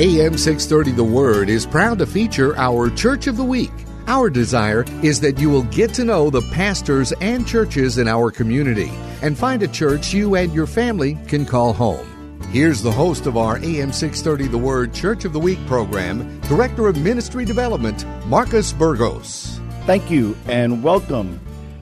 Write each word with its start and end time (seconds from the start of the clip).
AM 0.00 0.38
630 0.38 0.92
The 0.92 1.04
Word 1.04 1.50
is 1.50 1.66
proud 1.66 1.98
to 1.98 2.06
feature 2.06 2.56
our 2.56 2.88
Church 2.88 3.26
of 3.26 3.36
the 3.36 3.44
Week. 3.44 3.72
Our 4.06 4.30
desire 4.30 4.86
is 5.02 5.20
that 5.20 5.38
you 5.38 5.50
will 5.50 5.64
get 5.64 5.92
to 5.92 6.04
know 6.04 6.30
the 6.30 6.40
pastors 6.52 7.12
and 7.20 7.46
churches 7.46 7.98
in 7.98 8.08
our 8.08 8.30
community 8.30 8.90
and 9.20 9.36
find 9.36 9.62
a 9.62 9.68
church 9.68 10.14
you 10.14 10.36
and 10.36 10.54
your 10.54 10.66
family 10.66 11.18
can 11.26 11.44
call 11.44 11.74
home. 11.74 12.40
Here's 12.50 12.80
the 12.80 12.90
host 12.90 13.26
of 13.26 13.36
our 13.36 13.58
AM 13.58 13.92
630 13.92 14.46
The 14.46 14.56
Word 14.56 14.94
Church 14.94 15.26
of 15.26 15.34
the 15.34 15.38
Week 15.38 15.58
program, 15.66 16.40
Director 16.48 16.88
of 16.88 16.96
Ministry 16.96 17.44
Development, 17.44 18.06
Marcus 18.24 18.72
Burgos. 18.72 19.60
Thank 19.84 20.10
you 20.10 20.34
and 20.46 20.82
welcome 20.82 21.38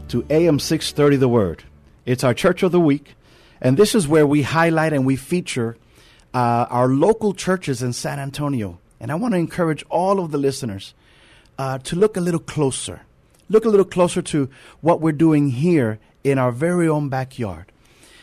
to 0.09 0.27
AM 0.29 0.59
630 0.59 1.19
The 1.19 1.29
Word. 1.29 1.63
It's 2.05 2.25
our 2.25 2.35
Church 2.35 2.65
of 2.65 2.73
the 2.73 2.81
Week, 2.81 3.15
and 3.61 3.77
this 3.77 3.95
is 3.95 4.09
where 4.09 4.27
we 4.27 4.43
highlight 4.43 4.93
and 4.93 5.07
we 5.07 5.15
feature 5.15 5.77
uh, 6.39 6.69
our 6.71 6.87
local 6.87 7.35
churches 7.35 7.83
in 7.83 7.93
San 7.93 8.21
Antonio. 8.21 8.79
And 9.01 9.11
I 9.11 9.17
want 9.17 9.35
to 9.35 9.39
encourage 9.39 9.85
all 9.91 10.21
of 10.21 10.31
the 10.31 10.39
listeners 10.39 10.95
uh, 11.59 11.79
to 11.79 11.97
look 11.97 12.17
a 12.17 12.21
little 12.21 12.39
closer. 12.39 13.01
Look 13.49 13.65
a 13.65 13.69
little 13.69 13.85
closer 13.85 14.23
to 14.23 14.49
what 14.81 15.01
we're 15.01 15.11
doing 15.27 15.51
here 15.51 15.99
in 16.23 16.39
our 16.39 16.53
very 16.53 16.87
own 16.89 17.09
backyard. 17.09 17.73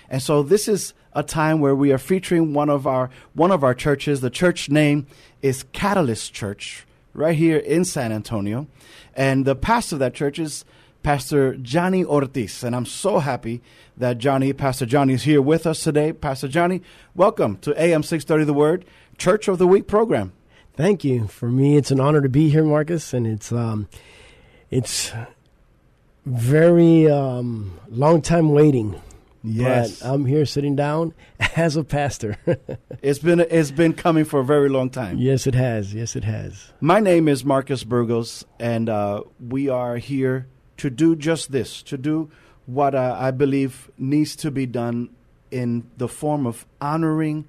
And 0.10 0.22
so 0.22 0.44
this 0.44 0.70
is 0.70 0.94
a 1.12 1.24
time 1.24 1.60
where 1.60 1.76
we 1.76 1.92
are 1.92 1.98
featuring 1.98 2.54
one 2.54 2.70
of 2.70 2.88
our 2.88 3.10
one 3.34 3.52
of 3.52 3.66
our 3.66 3.74
churches. 3.74 4.22
The 4.22 4.30
church 4.30 4.70
name 4.70 5.08
is 5.42 5.66
Catalyst 5.74 6.34
Church, 6.34 6.86
right 7.14 7.36
here 7.36 7.58
in 7.58 7.84
San 7.84 8.14
Antonio. 8.14 8.68
And 9.14 9.44
the 9.44 9.56
pastor 9.56 9.96
of 9.96 10.00
that 10.00 10.14
church 10.14 10.40
is 10.40 10.64
Pastor 11.06 11.56
Johnny 11.58 12.04
Ortiz. 12.04 12.64
And 12.64 12.76
I'm 12.76 12.88
so 12.88 13.20
happy 13.20 13.62
that 13.96 14.18
Johnny, 14.18 14.54
Pastor 14.54 14.88
Johnny, 14.88 15.14
is 15.14 15.22
here 15.22 15.40
with 15.40 15.68
us 15.68 15.84
today. 15.84 16.12
Pastor 16.12 16.48
Johnny, 16.48 16.82
welcome 17.14 17.58
to 17.58 17.80
AM 17.80 18.02
630 18.02 18.44
The 18.44 18.54
Word, 18.56 18.86
Church 19.16 19.48
of 19.48 19.60
the 19.60 19.68
Week 19.68 19.86
program. 19.86 20.34
Thank 20.74 21.04
you. 21.04 21.28
For 21.28 21.48
me, 21.48 21.78
it's 21.78 21.92
an 21.92 22.00
honor 22.00 22.22
to 22.22 22.28
be 22.28 22.50
here, 22.50 22.64
Marcus, 22.64 23.14
and 23.14 23.28
it's 23.28 23.52
um, 23.52 23.88
it's 24.72 25.12
very 26.26 27.08
um, 27.08 27.80
long 27.88 28.24
time 28.24 28.50
waiting. 28.50 29.00
Yes. 29.44 30.00
But 30.00 30.10
I'm 30.10 30.26
here 30.26 30.48
sitting 30.48 30.76
down 30.76 31.14
as 31.56 31.76
a 31.76 31.84
pastor. 31.84 32.36
it's 33.04 33.20
been 33.20 33.42
it's 33.42 33.70
been 33.70 33.94
coming 33.94 34.26
for 34.26 34.40
a 34.40 34.44
very 34.44 34.70
long 34.70 34.90
time. 34.90 35.20
Yes, 35.20 35.46
it 35.46 35.54
has. 35.54 35.94
Yes, 35.94 36.16
it 36.16 36.24
has. 36.24 36.74
My 36.82 37.00
name 37.00 37.28
is 37.28 37.46
Marcus 37.46 37.84
Burgos, 37.84 38.44
and 38.60 38.90
uh, 38.90 39.22
we 39.40 39.70
are 39.70 39.98
here 39.98 40.48
to 40.78 40.90
do 40.90 41.16
just 41.16 41.52
this, 41.52 41.82
to 41.84 41.98
do 41.98 42.30
what 42.66 42.96
uh, 42.96 43.16
I 43.20 43.32
believe 43.32 43.90
needs 43.98 44.36
to 44.38 44.52
be 44.52 44.66
done 44.66 45.10
in 45.52 45.90
the 45.98 46.08
form 46.08 46.46
of 46.46 46.66
honoring 46.82 47.46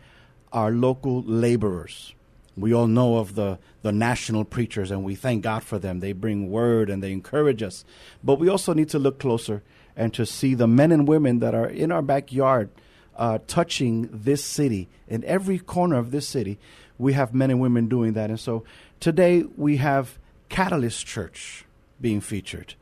our 0.53 0.71
local 0.71 1.23
laborers. 1.23 2.15
We 2.57 2.73
all 2.73 2.87
know 2.87 3.19
of 3.19 3.35
the, 3.35 3.59
the 3.83 3.93
national 3.93 4.45
preachers, 4.45 4.91
and 4.91 5.05
we 5.05 5.15
thank 5.15 5.43
God 5.43 5.63
for 5.63 5.79
them. 5.79 6.01
They 6.01 6.13
bring 6.13 6.51
word 6.51 6.89
and 6.89 7.03
they 7.03 7.13
encourage 7.13 7.63
us. 7.63 7.85
But 8.25 8.39
we 8.39 8.49
also 8.49 8.73
need 8.73 8.89
to 8.91 8.99
look 8.99 9.19
closer 9.19 9.63
and 9.95 10.13
to 10.15 10.25
see 10.25 10.55
the 10.55 10.67
men 10.67 10.93
and 10.93 11.07
women 11.07 11.41
that 11.41 11.55
are 11.55 11.67
in 11.67 11.93
our 11.93 12.03
backyard 12.03 12.71
uh, 13.17 13.39
touching 13.47 14.09
this 14.13 14.45
city. 14.45 14.89
In 15.09 15.25
every 15.25 15.59
corner 15.59 15.97
of 15.97 16.11
this 16.11 16.27
city, 16.29 16.59
we 16.99 17.13
have 17.13 17.35
men 17.35 17.51
and 17.51 17.61
women 17.61 17.89
doing 17.89 18.15
that. 18.15 18.31
And 18.31 18.41
so 18.41 18.65
today 19.01 19.45
we 19.57 19.77
have 19.79 20.19
Catalyst 20.49 21.07
Church 21.07 21.65
being 22.01 22.21
featured. 22.21 22.75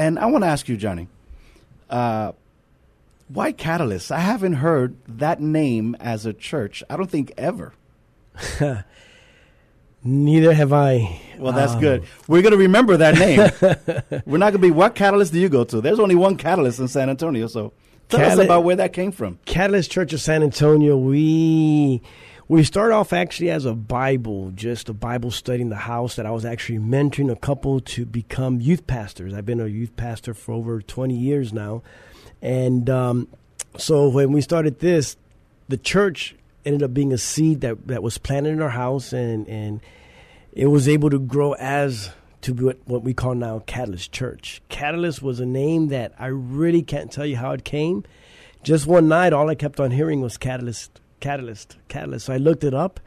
And 0.00 0.18
I 0.18 0.24
want 0.26 0.44
to 0.44 0.48
ask 0.48 0.66
you, 0.66 0.78
Johnny, 0.78 1.08
uh, 1.90 2.32
why 3.28 3.52
Catalyst? 3.52 4.10
I 4.10 4.20
haven't 4.20 4.54
heard 4.54 4.96
that 5.06 5.42
name 5.42 5.94
as 6.00 6.24
a 6.24 6.32
church. 6.32 6.82
I 6.88 6.96
don't 6.96 7.10
think 7.10 7.34
ever. 7.36 7.74
Neither 10.02 10.54
have 10.54 10.72
I. 10.72 11.20
Well, 11.38 11.52
that's 11.52 11.74
um, 11.74 11.80
good. 11.80 12.04
We're 12.26 12.40
going 12.40 12.52
to 12.52 12.58
remember 12.58 12.96
that 12.96 13.18
name. 13.18 14.22
We're 14.24 14.38
not 14.38 14.52
going 14.52 14.62
to 14.62 14.68
be, 14.68 14.70
what 14.70 14.94
catalyst 14.94 15.34
do 15.34 15.38
you 15.38 15.50
go 15.50 15.64
to? 15.64 15.82
There's 15.82 16.00
only 16.00 16.14
one 16.14 16.36
catalyst 16.38 16.78
in 16.80 16.88
San 16.88 17.10
Antonio. 17.10 17.46
So 17.46 17.74
tell 18.08 18.22
us 18.22 18.38
about 18.38 18.64
where 18.64 18.76
that 18.76 18.94
came 18.94 19.12
from. 19.12 19.38
Catalyst 19.44 19.90
Church 19.90 20.14
of 20.14 20.22
San 20.22 20.42
Antonio, 20.42 20.96
we. 20.96 22.00
We 22.50 22.64
start 22.64 22.90
off 22.90 23.12
actually 23.12 23.50
as 23.50 23.64
a 23.64 23.74
Bible, 23.74 24.50
just 24.56 24.88
a 24.88 24.92
Bible 24.92 25.30
study 25.30 25.62
in 25.62 25.68
the 25.68 25.76
house 25.76 26.16
that 26.16 26.26
I 26.26 26.32
was 26.32 26.44
actually 26.44 26.80
mentoring 26.80 27.30
a 27.30 27.36
couple 27.36 27.78
to 27.78 28.04
become 28.04 28.60
youth 28.60 28.88
pastors. 28.88 29.34
I've 29.34 29.46
been 29.46 29.60
a 29.60 29.68
youth 29.68 29.94
pastor 29.94 30.34
for 30.34 30.50
over 30.50 30.82
20 30.82 31.16
years 31.16 31.52
now. 31.52 31.84
And 32.42 32.90
um, 32.90 33.28
so 33.78 34.08
when 34.08 34.32
we 34.32 34.40
started 34.40 34.80
this, 34.80 35.16
the 35.68 35.76
church 35.76 36.34
ended 36.66 36.82
up 36.82 36.92
being 36.92 37.12
a 37.12 37.18
seed 37.18 37.60
that, 37.60 37.86
that 37.86 38.02
was 38.02 38.18
planted 38.18 38.50
in 38.50 38.60
our 38.60 38.70
house 38.70 39.12
and, 39.12 39.46
and 39.46 39.80
it 40.52 40.66
was 40.66 40.88
able 40.88 41.10
to 41.10 41.20
grow 41.20 41.52
as 41.52 42.10
to 42.40 42.52
what, 42.52 42.78
what 42.84 43.04
we 43.04 43.14
call 43.14 43.36
now 43.36 43.60
Catalyst 43.60 44.10
Church. 44.10 44.60
Catalyst 44.68 45.22
was 45.22 45.38
a 45.38 45.46
name 45.46 45.86
that 45.90 46.14
I 46.18 46.26
really 46.26 46.82
can't 46.82 47.12
tell 47.12 47.26
you 47.26 47.36
how 47.36 47.52
it 47.52 47.62
came. 47.62 48.02
Just 48.64 48.88
one 48.88 49.06
night, 49.06 49.32
all 49.32 49.48
I 49.48 49.54
kept 49.54 49.78
on 49.78 49.92
hearing 49.92 50.20
was 50.20 50.36
Catalyst, 50.36 50.99
Catalyst, 51.20 51.76
Catalyst. 51.88 52.26
So 52.26 52.32
I 52.32 52.38
looked 52.38 52.64
it 52.64 52.74
up 52.74 53.00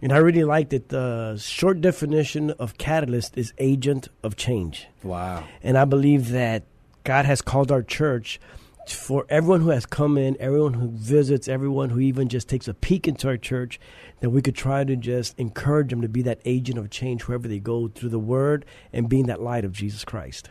and 0.00 0.12
I 0.12 0.18
really 0.18 0.44
liked 0.44 0.72
it. 0.72 0.88
The 0.88 1.36
short 1.36 1.80
definition 1.80 2.50
of 2.52 2.78
Catalyst 2.78 3.36
is 3.36 3.52
agent 3.58 4.08
of 4.22 4.36
change. 4.36 4.86
Wow. 5.02 5.44
And 5.62 5.76
I 5.76 5.84
believe 5.84 6.30
that 6.30 6.64
God 7.04 7.24
has 7.24 7.42
called 7.42 7.72
our 7.72 7.82
church– 7.82 8.40
for 8.92 9.24
everyone 9.28 9.60
who 9.60 9.70
has 9.70 9.86
come 9.86 10.18
in, 10.18 10.36
everyone 10.38 10.74
who 10.74 10.88
visits, 10.88 11.48
everyone 11.48 11.90
who 11.90 12.00
even 12.00 12.28
just 12.28 12.48
takes 12.48 12.68
a 12.68 12.74
peek 12.74 13.08
into 13.08 13.28
our 13.28 13.36
church, 13.36 13.80
that 14.20 14.30
we 14.30 14.42
could 14.42 14.54
try 14.54 14.84
to 14.84 14.96
just 14.96 15.38
encourage 15.38 15.90
them 15.90 16.02
to 16.02 16.08
be 16.08 16.22
that 16.22 16.40
agent 16.44 16.78
of 16.78 16.90
change 16.90 17.22
wherever 17.22 17.48
they 17.48 17.58
go 17.58 17.88
through 17.88 18.10
the 18.10 18.18
Word 18.18 18.64
and 18.92 19.08
being 19.08 19.26
that 19.26 19.40
light 19.40 19.64
of 19.64 19.72
Jesus 19.72 20.04
Christ. 20.04 20.48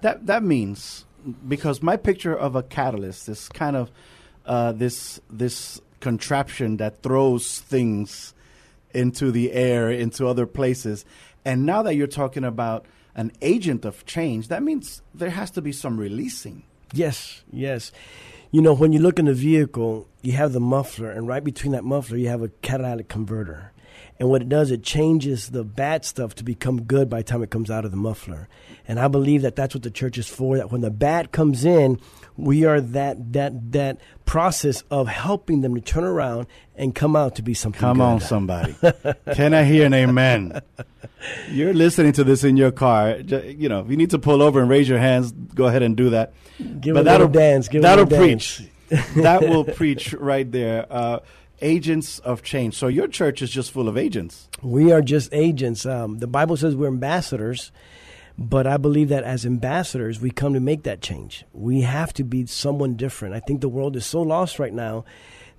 That 0.00 0.26
that 0.26 0.42
means 0.42 1.04
because 1.46 1.82
my 1.82 1.96
picture 1.96 2.36
of 2.36 2.56
a 2.56 2.62
catalyst 2.62 3.28
is 3.28 3.48
kind 3.48 3.76
of 3.76 3.90
uh, 4.44 4.72
this 4.72 5.20
this 5.30 5.80
contraption 6.00 6.76
that 6.78 7.02
throws 7.02 7.60
things 7.60 8.34
into 8.92 9.30
the 9.30 9.52
air, 9.52 9.90
into 9.90 10.26
other 10.26 10.46
places, 10.46 11.04
and 11.44 11.64
now 11.64 11.82
that 11.82 11.94
you're 11.94 12.06
talking 12.06 12.44
about 12.44 12.86
an 13.14 13.32
agent 13.40 13.84
of 13.84 14.04
change, 14.04 14.48
that 14.48 14.62
means 14.62 15.02
there 15.14 15.30
has 15.30 15.50
to 15.52 15.62
be 15.62 15.72
some 15.72 15.96
releasing. 15.98 16.64
Yes, 16.92 17.42
yes. 17.52 17.92
You 18.50 18.62
know, 18.62 18.74
when 18.74 18.92
you 18.92 19.00
look 19.00 19.18
in 19.18 19.24
the 19.26 19.34
vehicle, 19.34 20.06
you 20.22 20.32
have 20.32 20.52
the 20.52 20.60
muffler, 20.60 21.10
and 21.10 21.26
right 21.26 21.42
between 21.42 21.72
that 21.72 21.84
muffler, 21.84 22.16
you 22.16 22.28
have 22.28 22.42
a 22.42 22.48
catalytic 22.62 23.08
converter. 23.08 23.72
And 24.18 24.30
what 24.30 24.40
it 24.40 24.48
does, 24.48 24.70
it 24.70 24.82
changes 24.82 25.50
the 25.50 25.62
bad 25.62 26.04
stuff 26.04 26.34
to 26.36 26.44
become 26.44 26.82
good 26.82 27.10
by 27.10 27.18
the 27.18 27.24
time 27.24 27.42
it 27.42 27.50
comes 27.50 27.70
out 27.70 27.84
of 27.84 27.90
the 27.90 27.96
muffler. 27.96 28.48
And 28.88 28.98
I 28.98 29.08
believe 29.08 29.42
that 29.42 29.56
that's 29.56 29.74
what 29.74 29.82
the 29.82 29.90
church 29.90 30.16
is 30.16 30.26
for. 30.28 30.56
That 30.56 30.72
when 30.72 30.80
the 30.80 30.90
bad 30.90 31.32
comes 31.32 31.64
in, 31.64 32.00
we 32.36 32.64
are 32.64 32.80
that 32.80 33.32
that 33.32 33.72
that 33.72 33.98
process 34.24 34.82
of 34.90 35.08
helping 35.08 35.60
them 35.60 35.74
to 35.74 35.80
turn 35.80 36.04
around 36.04 36.46
and 36.76 36.94
come 36.94 37.14
out 37.16 37.36
to 37.36 37.42
be 37.42 37.52
something. 37.52 37.80
Come 37.80 37.98
good. 37.98 38.02
on, 38.04 38.20
somebody! 38.20 38.74
Can 39.34 39.52
I 39.54 39.64
hear 39.64 39.86
an 39.86 39.94
amen? 39.94 40.62
You're 41.50 41.74
listening 41.74 42.12
to 42.12 42.24
this 42.24 42.44
in 42.44 42.56
your 42.56 42.70
car. 42.70 43.16
You 43.18 43.68
know, 43.68 43.80
if 43.80 43.90
you 43.90 43.96
need 43.96 44.10
to 44.10 44.18
pull 44.18 44.42
over 44.42 44.60
and 44.60 44.70
raise 44.70 44.88
your 44.88 44.98
hands, 44.98 45.32
go 45.32 45.66
ahead 45.66 45.82
and 45.82 45.96
do 45.96 46.10
that. 46.10 46.32
Give 46.80 46.94
but 46.94 47.04
that'll 47.04 47.28
dance. 47.28 47.68
Give 47.68 47.82
that'll 47.82 48.06
preach. 48.06 48.62
that 49.16 49.42
will 49.42 49.64
preach 49.76 50.12
right 50.14 50.50
there. 50.50 50.86
Uh, 50.88 51.20
agents 51.60 52.18
of 52.20 52.42
change. 52.42 52.74
So 52.74 52.88
your 52.88 53.08
church 53.08 53.42
is 53.42 53.50
just 53.50 53.72
full 53.72 53.88
of 53.88 53.96
agents. 53.96 54.48
We 54.62 54.92
are 54.92 55.02
just 55.02 55.32
agents. 55.32 55.86
Um, 55.86 56.18
the 56.18 56.26
Bible 56.26 56.56
says 56.56 56.76
we're 56.76 56.88
ambassadors, 56.88 57.72
but 58.38 58.66
I 58.66 58.76
believe 58.76 59.08
that 59.08 59.24
as 59.24 59.46
ambassadors, 59.46 60.20
we 60.20 60.30
come 60.30 60.54
to 60.54 60.60
make 60.60 60.82
that 60.82 61.00
change. 61.00 61.44
We 61.52 61.82
have 61.82 62.12
to 62.14 62.24
be 62.24 62.46
someone 62.46 62.94
different. 62.94 63.34
I 63.34 63.40
think 63.40 63.60
the 63.60 63.68
world 63.68 63.96
is 63.96 64.04
so 64.04 64.22
lost 64.22 64.58
right 64.58 64.74
now 64.74 65.04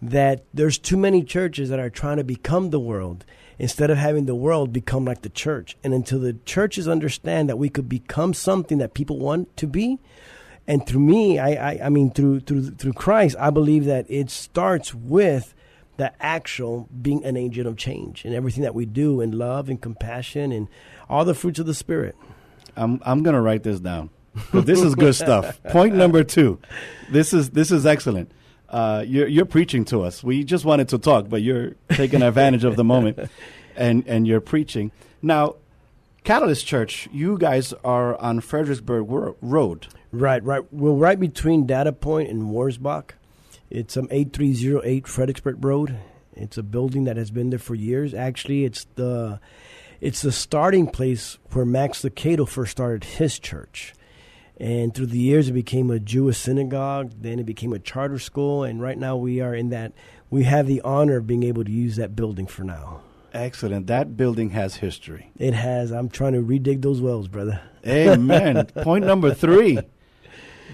that 0.02 0.46
there's 0.54 0.78
too 0.78 0.98
many 0.98 1.24
churches 1.24 1.70
that 1.70 1.80
are 1.80 1.90
trying 1.90 2.18
to 2.18 2.24
become 2.24 2.70
the 2.70 2.80
world 2.80 3.26
instead 3.60 3.90
of 3.90 3.98
having 3.98 4.26
the 4.26 4.36
world 4.36 4.72
become 4.72 5.06
like 5.06 5.24
the 5.24 5.30
church. 5.30 5.76
And 5.84 5.94
until 5.94 6.20
the 6.20 6.34
churches 6.46 6.88
understand 6.88 7.50
that 7.50 7.58
we 7.58 7.70
could 7.70 7.90
become 7.90 8.36
something 8.36 8.78
that 8.78 8.94
people 8.94 9.18
want 9.18 9.58
to 9.58 9.66
be, 9.66 9.98
and 10.68 10.86
through 10.86 11.00
me, 11.00 11.40
I, 11.40 11.72
I, 11.72 11.80
I 11.86 11.90
mean 11.90 12.12
through 12.12 12.42
through 12.42 12.72
through 12.72 12.94
Christ, 12.94 13.38
I 13.40 13.50
believe 13.50 13.86
that 13.86 14.06
it 14.10 14.30
starts 14.30 14.94
with 14.94 15.56
the 15.98 16.14
actual 16.24 16.88
being 17.02 17.24
an 17.26 17.36
agent 17.36 17.68
of 17.68 17.76
change 17.76 18.24
in 18.24 18.34
everything 18.34 18.64
that 18.64 18.76
we 18.76 18.86
do 18.86 19.22
in 19.22 19.32
love 19.38 19.70
and 19.70 19.82
compassion 19.82 20.52
and 20.52 20.68
all 21.10 21.26
the 21.26 21.34
fruits 21.34 21.60
of 21.60 21.66
the 21.66 21.74
spirit. 21.74 22.16
I'm 22.76 23.02
I'm 23.06 23.24
gonna 23.24 23.42
write 23.42 23.64
this 23.64 23.80
down. 23.80 24.10
This 24.54 24.82
is 24.82 24.96
good 24.96 25.16
stuff. 25.16 25.62
Point 25.64 25.96
number 25.96 26.24
two. 26.24 26.60
This 27.10 27.34
is 27.34 27.50
this 27.50 27.72
is 27.72 27.86
excellent. 27.86 28.32
Uh, 28.70 29.04
you're 29.08 29.28
you're 29.28 29.46
preaching 29.46 29.86
to 29.86 30.04
us. 30.04 30.24
We 30.24 30.44
just 30.44 30.66
wanted 30.66 30.90
to 30.90 30.98
talk, 30.98 31.30
but 31.30 31.42
you're 31.42 31.76
taking 31.90 32.22
advantage 32.22 32.64
of 32.64 32.76
the 32.76 32.84
moment, 32.84 33.20
and 33.76 34.04
and 34.08 34.28
you're 34.28 34.42
preaching 34.42 34.92
now. 35.22 35.56
Catalyst 36.24 36.68
Church, 36.68 37.08
you 37.14 37.38
guys 37.38 37.72
are 37.86 38.20
on 38.20 38.42
Fredericksburg 38.42 39.06
Road. 39.40 39.88
Right, 40.12 40.44
right. 40.44 40.62
We're 40.74 40.92
right 40.92 41.18
between 41.18 41.66
Data 41.66 41.94
Point 41.94 42.30
and 42.30 42.52
Wurzbach. 42.52 43.12
It's 43.70 43.98
um, 43.98 44.08
8308 44.12 45.08
Fredericksburg 45.08 45.64
Road. 45.64 46.00
It's 46.34 46.58
a 46.58 46.64
building 46.64 47.06
that 47.06 47.18
has 47.18 47.32
been 47.32 47.50
there 47.50 47.60
for 47.60 47.76
years. 47.76 48.14
Actually, 48.14 48.66
it's 48.66 48.86
the 48.96 49.40
it's 50.00 50.22
the 50.22 50.32
starting 50.32 50.88
place 50.88 51.38
where 51.52 51.66
Max 51.66 52.04
Lucado 52.04 52.48
first 52.48 52.72
started 52.72 53.04
his 53.04 53.40
church. 53.40 53.94
And 54.60 54.94
through 54.94 55.08
the 55.08 55.20
years, 55.20 55.50
it 55.50 55.54
became 55.54 55.92
a 55.92 56.00
Jewish 56.00 56.38
synagogue. 56.38 57.12
Then 57.20 57.40
it 57.40 57.46
became 57.46 57.74
a 57.74 57.80
charter 57.80 58.20
school. 58.20 58.64
And 58.64 58.82
right 58.82 58.98
now, 58.98 59.16
we 59.16 59.42
are 59.42 59.54
in 59.54 59.70
that. 59.70 59.94
We 60.30 60.44
have 60.44 60.68
the 60.68 60.82
honor 60.82 61.18
of 61.18 61.28
being 61.28 61.44
able 61.44 61.64
to 61.64 61.72
use 61.72 61.96
that 61.98 62.16
building 62.16 62.48
for 62.48 62.64
now. 62.64 63.02
Excellent. 63.34 63.88
That 63.88 64.18
building 64.18 64.52
has 64.52 64.78
history. 64.78 65.32
It 65.38 65.54
has. 65.54 65.92
I'm 65.92 66.10
trying 66.10 66.34
to 66.34 66.42
redig 66.42 66.82
those 66.82 67.02
wells, 67.02 67.28
brother. 67.28 67.62
Amen. 67.86 68.66
Point 68.82 69.06
number 69.06 69.34
three. 69.34 69.80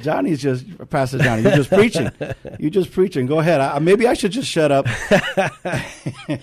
Johnny's 0.01 0.41
just 0.41 0.65
Pastor 0.89 1.19
Johnny. 1.19 1.43
You're 1.43 1.55
just 1.55 1.69
preaching. 1.69 2.11
You're 2.59 2.71
just 2.71 2.91
preaching. 2.91 3.25
Go 3.25 3.39
ahead. 3.39 3.61
I, 3.61 3.79
maybe 3.79 4.07
I 4.07 4.13
should 4.13 4.31
just 4.31 4.49
shut 4.49 4.71
up 4.71 4.87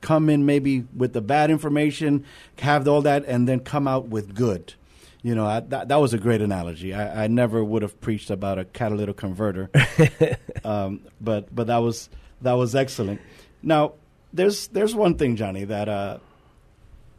come 0.00 0.30
in 0.30 0.46
maybe 0.46 0.84
with 0.94 1.12
the 1.12 1.20
bad 1.20 1.50
information, 1.50 2.24
have 2.58 2.86
all 2.88 3.02
that, 3.02 3.24
and 3.26 3.48
then 3.48 3.60
come 3.60 3.86
out 3.86 4.08
with 4.08 4.34
good. 4.34 4.74
You 5.22 5.34
know, 5.34 5.46
I, 5.46 5.60
that, 5.60 5.88
that 5.88 5.96
was 5.96 6.14
a 6.14 6.18
great 6.18 6.40
analogy. 6.40 6.94
I, 6.94 7.24
I 7.24 7.26
never 7.26 7.62
would 7.62 7.82
have 7.82 8.00
preached 8.00 8.30
about 8.30 8.58
a 8.58 8.64
catalytic 8.64 9.16
converter, 9.16 9.70
um, 10.64 11.02
but 11.20 11.54
but 11.54 11.66
that 11.66 11.78
was 11.78 12.08
that 12.40 12.54
was 12.54 12.74
excellent. 12.74 13.20
Now, 13.62 13.94
there's 14.32 14.68
there's 14.68 14.94
one 14.94 15.16
thing, 15.16 15.36
Johnny, 15.36 15.64
that 15.64 15.88
uh, 15.88 16.18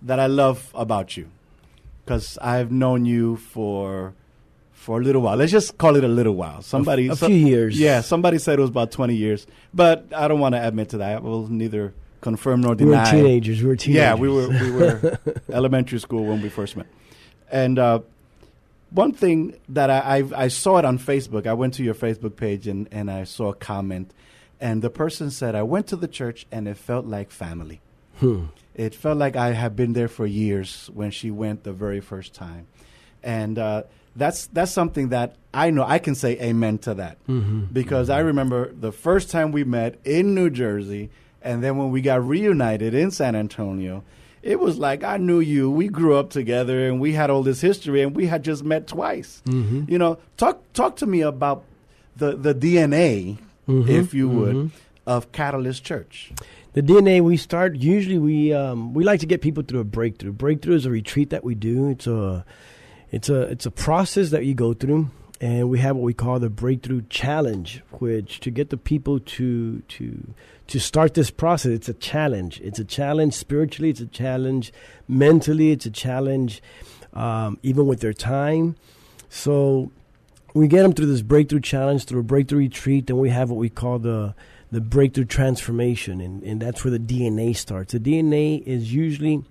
that 0.02 0.20
I 0.20 0.26
love 0.26 0.72
about 0.74 1.16
you, 1.16 1.30
because 2.04 2.40
I've 2.40 2.72
known 2.72 3.06
you 3.06 3.38
for 3.38 4.16
for 4.72 5.00
a 5.00 5.04
little 5.04 5.22
while. 5.22 5.38
Let's 5.38 5.52
just 5.52 5.78
call 5.78 5.96
it 5.96 6.04
a 6.04 6.08
little 6.08 6.34
while. 6.34 6.64
Somebody, 6.64 7.08
a, 7.08 7.12
a 7.12 7.16
few 7.16 7.36
years. 7.36 7.80
Yeah, 7.80 8.02
somebody 8.02 8.40
said 8.40 8.58
it 8.58 8.62
was 8.62 8.72
about 8.72 8.92
twenty 8.92 9.16
years, 9.16 9.46
but 9.76 10.08
I 10.12 10.28
don't 10.28 10.40
want 10.40 10.56
to 10.56 10.68
admit 10.68 10.90
to 10.90 10.98
that. 10.98 11.22
Well, 11.22 11.46
neither 11.48 11.94
confirm 12.22 12.62
nor 12.62 12.76
deny. 12.76 12.90
We 12.90 12.98
were 12.98 13.24
teenagers. 13.24 13.62
We 13.62 13.68
were 13.68 13.76
teenagers. 13.76 14.02
Yeah, 14.02 14.16
we 14.16 14.30
were 14.30 14.48
we 14.48 14.72
were 14.72 15.20
elementary 15.52 16.00
school 16.00 16.26
when 16.26 16.42
we 16.42 16.50
first 16.50 16.78
met. 16.78 16.88
And 17.52 17.78
uh, 17.78 18.00
one 18.92 19.12
thing 19.12 19.56
that 19.70 19.90
I, 19.90 20.20
I, 20.20 20.44
I 20.44 20.48
saw 20.48 20.78
it 20.78 20.86
on 20.86 21.00
Facebook. 21.00 21.46
I 21.46 21.54
went 21.54 21.74
to 21.76 21.84
your 21.84 21.96
Facebook 21.96 22.36
page 22.36 22.68
and 22.68 22.88
and 22.92 23.12
I 23.12 23.26
saw 23.26 23.50
a 23.50 23.56
comment, 23.56 24.14
and 24.60 24.82
the 24.82 24.90
person 24.90 25.32
said, 25.32 25.56
"I 25.56 25.64
went 25.64 25.88
to 25.88 25.96
the 25.96 26.08
church 26.08 26.46
and 26.52 26.68
it 26.68 26.78
felt 26.78 27.06
like 27.06 27.32
family. 27.32 27.82
Hmm. 28.20 28.46
It 28.76 28.96
felt 28.96 29.18
like 29.18 29.36
I 29.36 29.52
had 29.52 29.76
been 29.76 29.94
there 29.94 30.08
for 30.08 30.26
years 30.26 30.90
when 30.94 31.12
she 31.12 31.30
went 31.32 31.64
the 31.64 31.74
very 31.74 32.00
first 32.00 32.34
time, 32.34 32.68
and." 33.24 33.58
Uh, 33.58 33.84
that's 34.16 34.48
that's 34.48 34.72
something 34.72 35.10
that 35.10 35.36
I 35.54 35.70
know 35.70 35.84
I 35.84 36.00
can 36.00 36.16
say 36.16 36.38
amen 36.42 36.80
to 36.80 36.96
that 36.96 37.26
mm-hmm. 37.28 37.66
because 37.72 38.10
I 38.10 38.20
remember 38.20 38.72
the 38.74 38.92
first 38.92 39.32
time 39.32 39.52
we 39.52 39.64
met 39.64 40.00
in 40.04 40.36
New 40.36 40.50
Jersey 40.50 41.10
and 41.42 41.64
then 41.64 41.78
when 41.78 41.92
we 41.92 42.02
got 42.02 42.26
reunited 42.26 42.94
in 42.94 43.12
San 43.12 43.36
Antonio, 43.36 44.04
it 44.44 44.60
was 44.60 44.78
like 44.78 45.04
I 45.04 45.18
knew 45.18 45.40
you. 45.40 45.70
We 45.70 45.88
grew 45.88 46.16
up 46.16 46.30
together 46.30 46.88
and 46.88 47.00
we 47.00 47.14
had 47.14 47.30
all 47.30 47.44
this 47.44 47.62
history 47.62 48.02
and 48.02 48.16
we 48.16 48.28
had 48.28 48.44
just 48.44 48.64
met 48.64 48.88
twice. 48.88 49.42
Mm-hmm. 49.46 49.86
You 49.88 49.98
know, 49.98 50.18
talk 50.38 50.62
talk 50.74 50.96
to 50.98 51.06
me 51.06 51.22
about 51.22 51.64
the 52.16 52.36
the 52.36 52.54
DNA, 52.54 53.38
mm-hmm. 53.68 53.90
if 53.90 54.14
you 54.14 54.30
would, 54.30 54.56
mm-hmm. 54.56 54.76
of 55.06 55.32
Catalyst 55.32 55.84
Church. 55.84 56.32
The 56.74 56.82
DNA 56.82 57.22
we 57.22 57.36
start 57.36 57.76
usually 57.76 58.18
we 58.18 58.54
um, 58.54 58.94
we 58.94 59.04
like 59.04 59.20
to 59.20 59.26
get 59.26 59.42
people 59.42 59.64
through 59.64 59.82
a 59.82 59.86
breakthrough. 59.86 60.32
Breakthrough 60.32 60.76
is 60.76 60.86
a 60.86 60.92
retreat 60.92 61.30
that 61.32 61.44
we 61.44 61.54
do. 61.54 61.90
It's 61.90 62.08
a 62.08 62.46
it's 63.12 63.30
a 63.30 63.42
it's 63.44 63.66
a 63.66 63.72
process 63.72 64.30
that 64.30 64.46
you 64.46 64.54
go 64.54 64.74
through 64.74 65.10
and 65.42 65.72
we 65.72 65.80
have 65.80 65.96
what 65.96 66.04
we 66.04 66.14
call 66.14 66.40
the 66.40 66.52
breakthrough 66.52 67.02
challenge 67.10 67.82
which 67.94 68.40
to 68.40 68.52
get 68.52 68.70
the 68.70 68.78
people 68.78 69.20
to 69.20 69.80
to 69.82 70.34
to 70.68 70.80
start 70.80 71.16
this 71.16 71.32
process 71.32 71.72
it's 71.72 71.90
a 71.90 71.94
challenge. 71.96 72.62
It's 72.62 72.80
a 72.80 72.86
challenge 72.86 73.34
spiritually 73.34 73.90
it's 73.90 74.00
a 74.00 74.06
challenge 74.06 74.72
mentally 75.08 75.72
it's 75.72 75.86
a 75.86 75.92
challenge 75.92 76.62
um, 77.14 77.58
even 77.64 77.88
with 77.88 78.00
their 78.00 78.14
time. 78.14 78.78
So 79.28 79.92
we 80.54 80.68
get 80.68 80.84
them 80.84 80.94
through 80.94 81.08
this 81.08 81.24
breakthrough 81.24 81.60
challenge 81.60 82.06
through 82.06 82.22
a 82.22 82.24
breakthrough 82.24 82.60
retreat 82.60 83.08
then 83.08 83.18
we 83.18 83.30
have 83.30 83.50
what 83.50 83.58
we 83.58 83.70
call 83.70 84.00
the 84.00 84.36
the 84.72 84.80
breakthrough 84.80 85.26
transformation 85.26 86.22
and, 86.22 86.44
and 86.44 86.62
that's 86.62 86.86
where 86.86 86.92
the 86.92 87.00
dna 87.00 87.56
starts. 87.56 87.94
The 87.94 88.00
dna 88.00 88.62
is 88.66 88.94
usually 88.94 89.44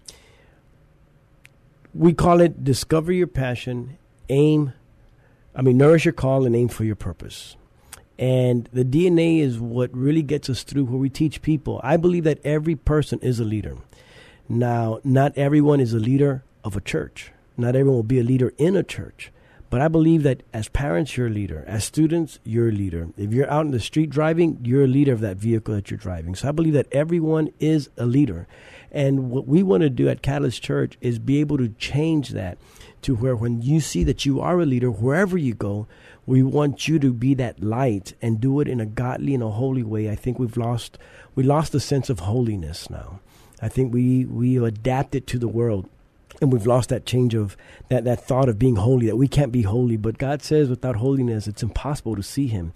we 1.92 2.14
call 2.14 2.40
it 2.40 2.62
discover 2.62 3.10
your 3.10 3.26
passion 3.26 3.98
aim 4.28 4.72
I 5.54 5.62
mean, 5.62 5.76
nourish 5.76 6.04
your 6.04 6.12
call 6.12 6.46
and 6.46 6.54
aim 6.54 6.68
for 6.68 6.84
your 6.84 6.96
purpose. 6.96 7.56
And 8.18 8.68
the 8.72 8.84
DNA 8.84 9.40
is 9.40 9.58
what 9.58 9.94
really 9.96 10.22
gets 10.22 10.50
us 10.50 10.62
through 10.62 10.84
where 10.84 10.98
we 10.98 11.08
teach 11.08 11.40
people. 11.42 11.80
I 11.82 11.96
believe 11.96 12.24
that 12.24 12.38
every 12.44 12.76
person 12.76 13.18
is 13.20 13.40
a 13.40 13.44
leader. 13.44 13.78
Now, 14.48 15.00
not 15.04 15.36
everyone 15.38 15.80
is 15.80 15.94
a 15.94 15.98
leader 15.98 16.44
of 16.62 16.76
a 16.76 16.80
church. 16.80 17.32
Not 17.56 17.74
everyone 17.74 17.94
will 17.96 18.02
be 18.02 18.20
a 18.20 18.24
leader 18.24 18.52
in 18.58 18.76
a 18.76 18.82
church. 18.82 19.32
But 19.70 19.80
I 19.80 19.88
believe 19.88 20.24
that 20.24 20.42
as 20.52 20.68
parents, 20.68 21.16
you're 21.16 21.28
a 21.28 21.30
leader. 21.30 21.64
As 21.66 21.84
students, 21.84 22.40
you're 22.44 22.70
a 22.70 22.72
leader. 22.72 23.08
If 23.16 23.32
you're 23.32 23.50
out 23.50 23.64
in 23.64 23.70
the 23.70 23.80
street 23.80 24.10
driving, 24.10 24.58
you're 24.64 24.84
a 24.84 24.88
leader 24.88 25.12
of 25.12 25.20
that 25.20 25.36
vehicle 25.36 25.74
that 25.74 25.90
you're 25.90 25.98
driving. 25.98 26.34
So 26.34 26.48
I 26.48 26.52
believe 26.52 26.74
that 26.74 26.88
everyone 26.92 27.52
is 27.60 27.88
a 27.96 28.04
leader. 28.04 28.48
And 28.90 29.30
what 29.30 29.46
we 29.46 29.62
want 29.62 29.82
to 29.82 29.90
do 29.90 30.08
at 30.08 30.22
Catalyst 30.22 30.60
Church 30.60 30.98
is 31.00 31.20
be 31.20 31.38
able 31.38 31.56
to 31.58 31.68
change 31.68 32.30
that 32.30 32.58
to 33.02 33.14
where 33.14 33.36
when 33.36 33.62
you 33.62 33.80
see 33.80 34.04
that 34.04 34.26
you 34.26 34.40
are 34.40 34.60
a 34.60 34.66
leader 34.66 34.90
wherever 34.90 35.38
you 35.38 35.54
go, 35.54 35.86
we 36.26 36.42
want 36.42 36.86
you 36.86 36.98
to 36.98 37.12
be 37.12 37.34
that 37.34 37.62
light 37.62 38.14
and 38.22 38.40
do 38.40 38.60
it 38.60 38.68
in 38.68 38.80
a 38.80 38.86
godly 38.86 39.34
and 39.34 39.42
a 39.42 39.50
holy 39.50 39.82
way. 39.82 40.10
I 40.10 40.14
think 40.14 40.38
we've 40.38 40.56
lost 40.56 40.98
we 41.34 41.42
lost 41.42 41.72
the 41.72 41.80
sense 41.80 42.10
of 42.10 42.20
holiness 42.20 42.90
now. 42.90 43.20
I 43.62 43.68
think 43.68 43.92
we 43.92 44.24
we 44.24 44.56
adapted 44.58 45.26
to 45.28 45.38
the 45.38 45.48
world 45.48 45.88
and 46.40 46.52
we've 46.52 46.66
lost 46.66 46.88
that 46.88 47.06
change 47.06 47.34
of 47.34 47.56
that 47.88 48.04
that 48.04 48.24
thought 48.24 48.48
of 48.48 48.58
being 48.58 48.76
holy 48.76 49.06
that 49.06 49.16
we 49.16 49.28
can't 49.28 49.52
be 49.52 49.62
holy 49.62 49.96
but 49.96 50.18
god 50.18 50.42
says 50.42 50.68
without 50.68 50.96
holiness 50.96 51.46
it's 51.46 51.62
impossible 51.62 52.16
to 52.16 52.22
see 52.22 52.46
him 52.46 52.72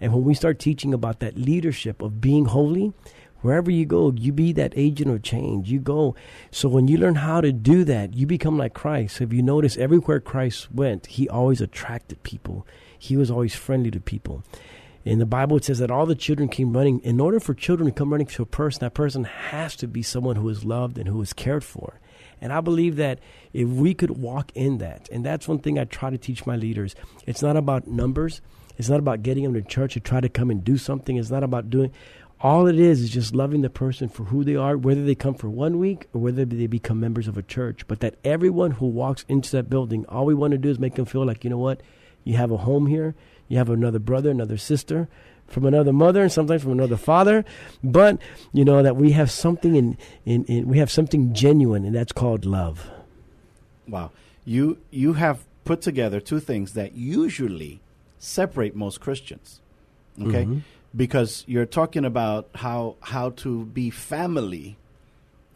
and 0.00 0.12
when 0.12 0.24
we 0.24 0.34
start 0.34 0.58
teaching 0.58 0.94
about 0.94 1.20
that 1.20 1.36
leadership 1.36 2.00
of 2.02 2.20
being 2.20 2.46
holy 2.46 2.92
Wherever 3.40 3.70
you 3.70 3.86
go, 3.86 4.12
you 4.16 4.32
be 4.32 4.52
that 4.52 4.72
agent 4.76 5.10
of 5.10 5.22
change. 5.22 5.70
You 5.70 5.78
go. 5.78 6.16
So 6.50 6.68
when 6.68 6.88
you 6.88 6.98
learn 6.98 7.16
how 7.16 7.40
to 7.40 7.52
do 7.52 7.84
that, 7.84 8.14
you 8.14 8.26
become 8.26 8.58
like 8.58 8.74
Christ. 8.74 9.20
If 9.20 9.32
you 9.32 9.42
notice, 9.42 9.76
everywhere 9.76 10.20
Christ 10.20 10.72
went, 10.72 11.06
he 11.06 11.28
always 11.28 11.60
attracted 11.60 12.22
people. 12.24 12.66
He 12.98 13.16
was 13.16 13.30
always 13.30 13.54
friendly 13.54 13.90
to 13.92 14.00
people. 14.00 14.42
In 15.04 15.20
the 15.20 15.26
Bible, 15.26 15.56
it 15.56 15.64
says 15.64 15.78
that 15.78 15.90
all 15.90 16.04
the 16.04 16.14
children 16.14 16.48
came 16.48 16.72
running. 16.72 16.98
In 17.00 17.20
order 17.20 17.38
for 17.38 17.54
children 17.54 17.88
to 17.88 17.94
come 17.94 18.10
running 18.10 18.26
to 18.26 18.42
a 18.42 18.46
person, 18.46 18.80
that 18.80 18.94
person 18.94 19.24
has 19.24 19.76
to 19.76 19.86
be 19.86 20.02
someone 20.02 20.36
who 20.36 20.48
is 20.48 20.64
loved 20.64 20.98
and 20.98 21.08
who 21.08 21.22
is 21.22 21.32
cared 21.32 21.64
for. 21.64 22.00
And 22.40 22.52
I 22.52 22.60
believe 22.60 22.96
that 22.96 23.20
if 23.52 23.68
we 23.68 23.94
could 23.94 24.10
walk 24.10 24.52
in 24.54 24.78
that, 24.78 25.08
and 25.10 25.24
that's 25.24 25.48
one 25.48 25.60
thing 25.60 25.78
I 25.78 25.84
try 25.84 26.10
to 26.10 26.18
teach 26.18 26.46
my 26.46 26.56
leaders, 26.56 26.94
it's 27.26 27.42
not 27.42 27.56
about 27.56 27.86
numbers. 27.86 28.40
It's 28.76 28.88
not 28.88 29.00
about 29.00 29.22
getting 29.22 29.44
them 29.44 29.54
to 29.54 29.62
church 29.62 29.94
to 29.94 30.00
try 30.00 30.20
to 30.20 30.28
come 30.28 30.50
and 30.50 30.62
do 30.62 30.76
something. 30.78 31.16
It's 31.16 31.30
not 31.30 31.42
about 31.42 31.68
doing. 31.70 31.92
All 32.40 32.68
it 32.68 32.78
is 32.78 33.00
is 33.00 33.10
just 33.10 33.34
loving 33.34 33.62
the 33.62 33.70
person 33.70 34.08
for 34.08 34.24
who 34.24 34.44
they 34.44 34.54
are, 34.54 34.76
whether 34.76 35.04
they 35.04 35.16
come 35.16 35.34
for 35.34 35.48
one 35.48 35.78
week 35.78 36.06
or 36.12 36.20
whether 36.20 36.44
they 36.44 36.68
become 36.68 37.00
members 37.00 37.26
of 37.26 37.36
a 37.36 37.42
church. 37.42 37.86
But 37.88 38.00
that 38.00 38.14
everyone 38.22 38.72
who 38.72 38.86
walks 38.86 39.24
into 39.28 39.50
that 39.52 39.68
building, 39.68 40.06
all 40.06 40.24
we 40.24 40.34
want 40.34 40.52
to 40.52 40.58
do 40.58 40.70
is 40.70 40.78
make 40.78 40.94
them 40.94 41.04
feel 41.04 41.26
like, 41.26 41.42
you 41.42 41.50
know 41.50 41.58
what, 41.58 41.80
you 42.22 42.36
have 42.36 42.52
a 42.52 42.58
home 42.58 42.86
here, 42.86 43.16
you 43.48 43.58
have 43.58 43.70
another 43.70 43.98
brother, 43.98 44.30
another 44.30 44.56
sister, 44.56 45.08
from 45.48 45.64
another 45.64 45.92
mother 45.92 46.22
and 46.22 46.30
sometimes 46.30 46.62
from 46.62 46.72
another 46.72 46.96
father. 46.96 47.44
But 47.82 48.20
you 48.52 48.64
know 48.64 48.82
that 48.82 48.96
we 48.96 49.12
have 49.12 49.30
something 49.30 49.74
in, 49.74 49.98
in, 50.24 50.44
in, 50.44 50.68
we 50.68 50.78
have 50.78 50.90
something 50.90 51.34
genuine 51.34 51.84
and 51.84 51.94
that's 51.94 52.12
called 52.12 52.44
love. 52.44 52.88
Wow. 53.88 54.12
You 54.44 54.78
you 54.90 55.14
have 55.14 55.44
put 55.64 55.80
together 55.80 56.20
two 56.20 56.40
things 56.40 56.74
that 56.74 56.94
usually 56.94 57.80
separate 58.18 58.76
most 58.76 59.00
christians. 59.00 59.60
Okay? 60.20 60.44
Mm-hmm. 60.44 60.58
Because 60.94 61.44
you're 61.46 61.66
talking 61.66 62.04
about 62.04 62.48
how 62.54 62.96
how 63.00 63.30
to 63.30 63.64
be 63.66 63.90
family 63.90 64.76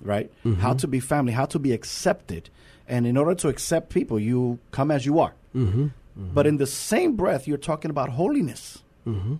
right 0.00 0.30
mm-hmm. 0.44 0.60
how 0.60 0.74
to 0.74 0.86
be 0.86 1.00
family 1.00 1.32
how 1.32 1.46
to 1.46 1.58
be 1.58 1.72
accepted 1.72 2.50
and 2.88 3.06
in 3.06 3.16
order 3.16 3.34
to 3.34 3.48
accept 3.48 3.88
people 3.88 4.18
you 4.18 4.58
come 4.70 4.90
as 4.90 5.06
you 5.06 5.18
are 5.18 5.34
mm-hmm. 5.54 5.88
but 6.16 6.46
in 6.46 6.58
the 6.58 6.66
same 6.66 7.16
breath 7.16 7.48
you're 7.48 7.56
talking 7.56 7.90
about 7.90 8.10
holiness 8.10 8.82
mm-hmm 9.06 9.36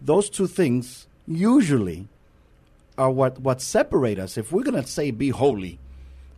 those 0.00 0.30
two 0.30 0.46
things 0.46 1.06
usually 1.26 2.08
are 2.96 3.10
what, 3.10 3.40
what 3.40 3.60
separate 3.60 4.18
us. 4.18 4.36
If 4.36 4.52
we're 4.52 4.62
going 4.62 4.80
to 4.80 4.88
say 4.88 5.10
be 5.10 5.30
holy, 5.30 5.78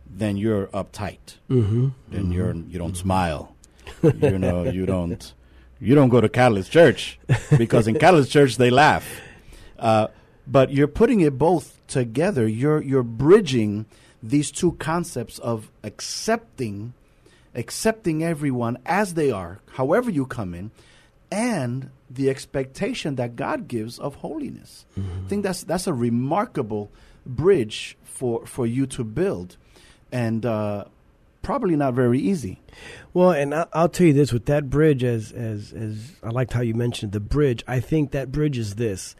then 0.09 0.37
you're 0.37 0.67
uptight. 0.67 1.37
Mm-hmm. 1.49 1.89
Then 2.09 2.21
mm-hmm. 2.23 2.31
you're 2.31 2.53
you 2.53 2.77
don't 2.77 2.97
smile. 2.97 3.55
you 4.03 4.37
know 4.37 4.63
you 4.63 4.85
don't 4.85 5.33
you 5.81 5.95
don't 5.95 6.09
go 6.09 6.21
to 6.21 6.29
Catalyst 6.29 6.71
church 6.71 7.19
because 7.57 7.87
in 7.87 7.97
Catalyst 7.99 8.31
church 8.31 8.57
they 8.57 8.69
laugh. 8.69 9.19
Uh, 9.77 10.07
but 10.47 10.71
you're 10.71 10.87
putting 10.87 11.21
it 11.21 11.37
both 11.37 11.79
together. 11.87 12.47
You're 12.47 12.81
you're 12.81 13.03
bridging 13.03 13.85
these 14.21 14.51
two 14.51 14.73
concepts 14.73 15.39
of 15.39 15.71
accepting 15.83 16.93
accepting 17.55 18.23
everyone 18.23 18.77
as 18.85 19.15
they 19.15 19.31
are, 19.31 19.59
however 19.73 20.09
you 20.09 20.25
come 20.25 20.53
in, 20.53 20.71
and 21.31 21.89
the 22.09 22.29
expectation 22.29 23.15
that 23.15 23.35
God 23.35 23.67
gives 23.67 23.99
of 23.99 24.15
holiness. 24.15 24.85
Mm-hmm. 24.97 25.25
I 25.25 25.29
think 25.29 25.43
that's 25.43 25.63
that's 25.63 25.87
a 25.87 25.93
remarkable 25.93 26.91
bridge 27.25 27.97
for 28.03 28.45
for 28.45 28.67
you 28.67 28.85
to 28.87 29.03
build, 29.03 29.57
and 30.11 30.45
uh, 30.45 30.85
probably 31.41 31.75
not 31.75 31.93
very 31.93 32.19
easy. 32.19 32.61
Well, 33.13 33.31
and 33.31 33.53
I'll 33.73 33.89
tell 33.89 34.07
you 34.07 34.13
this: 34.13 34.31
with 34.31 34.45
that 34.45 34.69
bridge, 34.69 35.03
as 35.03 35.31
as 35.31 35.73
as 35.73 36.13
I 36.23 36.29
liked 36.29 36.53
how 36.53 36.61
you 36.61 36.73
mentioned 36.73 37.11
the 37.11 37.19
bridge. 37.19 37.63
I 37.67 37.79
think 37.79 38.11
that 38.11 38.31
bridge 38.31 38.57
is 38.57 38.75
this. 38.75 39.15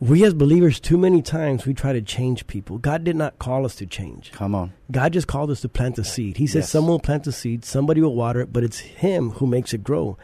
We 0.00 0.24
as 0.24 0.32
believers, 0.32 0.78
too 0.78 0.96
many 0.96 1.22
times 1.22 1.66
we 1.66 1.74
try 1.74 1.92
to 1.92 2.00
change 2.00 2.46
people. 2.46 2.78
God 2.78 3.02
did 3.02 3.16
not 3.16 3.40
call 3.40 3.64
us 3.64 3.74
to 3.76 3.86
change. 3.86 4.30
Come 4.30 4.54
on. 4.54 4.72
God 4.92 5.12
just 5.12 5.26
called 5.26 5.50
us 5.50 5.60
to 5.62 5.68
plant 5.68 5.98
a 5.98 6.04
seed. 6.04 6.36
He 6.36 6.46
says 6.46 6.62
yes. 6.62 6.70
someone 6.70 6.92
will 6.92 7.00
plant 7.00 7.26
a 7.26 7.32
seed, 7.32 7.64
somebody 7.64 8.00
will 8.00 8.14
water 8.14 8.40
it, 8.40 8.52
but 8.52 8.62
it's 8.62 8.78
Him 8.78 9.30
who 9.30 9.46
makes 9.46 9.74
it 9.74 9.82
grow. 9.82 10.16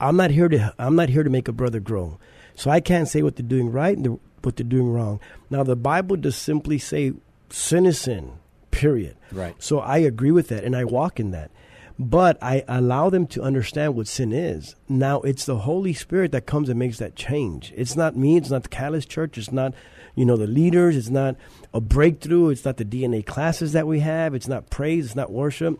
I'm 0.00 0.16
not 0.16 0.30
here 0.30 0.48
to 0.48 0.74
I'm 0.78 0.96
not 0.96 1.10
here 1.10 1.22
to 1.22 1.30
make 1.30 1.46
a 1.46 1.52
brother 1.52 1.78
grow. 1.78 2.18
So 2.56 2.70
I 2.70 2.80
can't 2.80 3.08
say 3.08 3.22
what 3.22 3.36
they're 3.36 3.46
doing 3.46 3.70
right 3.70 3.96
and 3.96 4.18
what 4.42 4.56
they're 4.56 4.66
doing 4.66 4.92
wrong. 4.92 5.20
Now 5.48 5.62
the 5.62 5.76
Bible 5.76 6.16
does 6.16 6.36
simply 6.36 6.78
say 6.78 7.12
sin 7.50 7.86
is 7.86 8.00
sin. 8.00 8.32
Period. 8.70 9.16
Right. 9.32 9.54
So 9.62 9.80
I 9.80 9.98
agree 9.98 10.30
with 10.30 10.48
that 10.48 10.64
and 10.64 10.76
I 10.76 10.84
walk 10.84 11.20
in 11.20 11.30
that. 11.32 11.50
But 11.98 12.42
I 12.42 12.64
allow 12.66 13.10
them 13.10 13.26
to 13.28 13.42
understand 13.42 13.94
what 13.94 14.08
sin 14.08 14.32
is. 14.32 14.74
Now 14.88 15.20
it's 15.20 15.44
the 15.44 15.58
Holy 15.58 15.92
Spirit 15.92 16.32
that 16.32 16.46
comes 16.46 16.70
and 16.70 16.78
makes 16.78 16.98
that 16.98 17.14
change. 17.14 17.74
It's 17.76 17.94
not 17.94 18.16
me, 18.16 18.38
it's 18.38 18.50
not 18.50 18.62
the 18.62 18.70
Catalyst 18.70 19.10
Church, 19.10 19.36
it's 19.36 19.52
not 19.52 19.74
you 20.14 20.24
know 20.24 20.36
the 20.36 20.46
leaders, 20.46 20.96
it's 20.96 21.10
not 21.10 21.36
a 21.74 21.80
breakthrough, 21.80 22.48
it's 22.48 22.64
not 22.64 22.78
the 22.78 22.84
DNA 22.86 23.24
classes 23.24 23.72
that 23.72 23.86
we 23.86 24.00
have, 24.00 24.34
it's 24.34 24.48
not 24.48 24.70
praise, 24.70 25.06
it's 25.06 25.16
not 25.16 25.30
worship. 25.30 25.78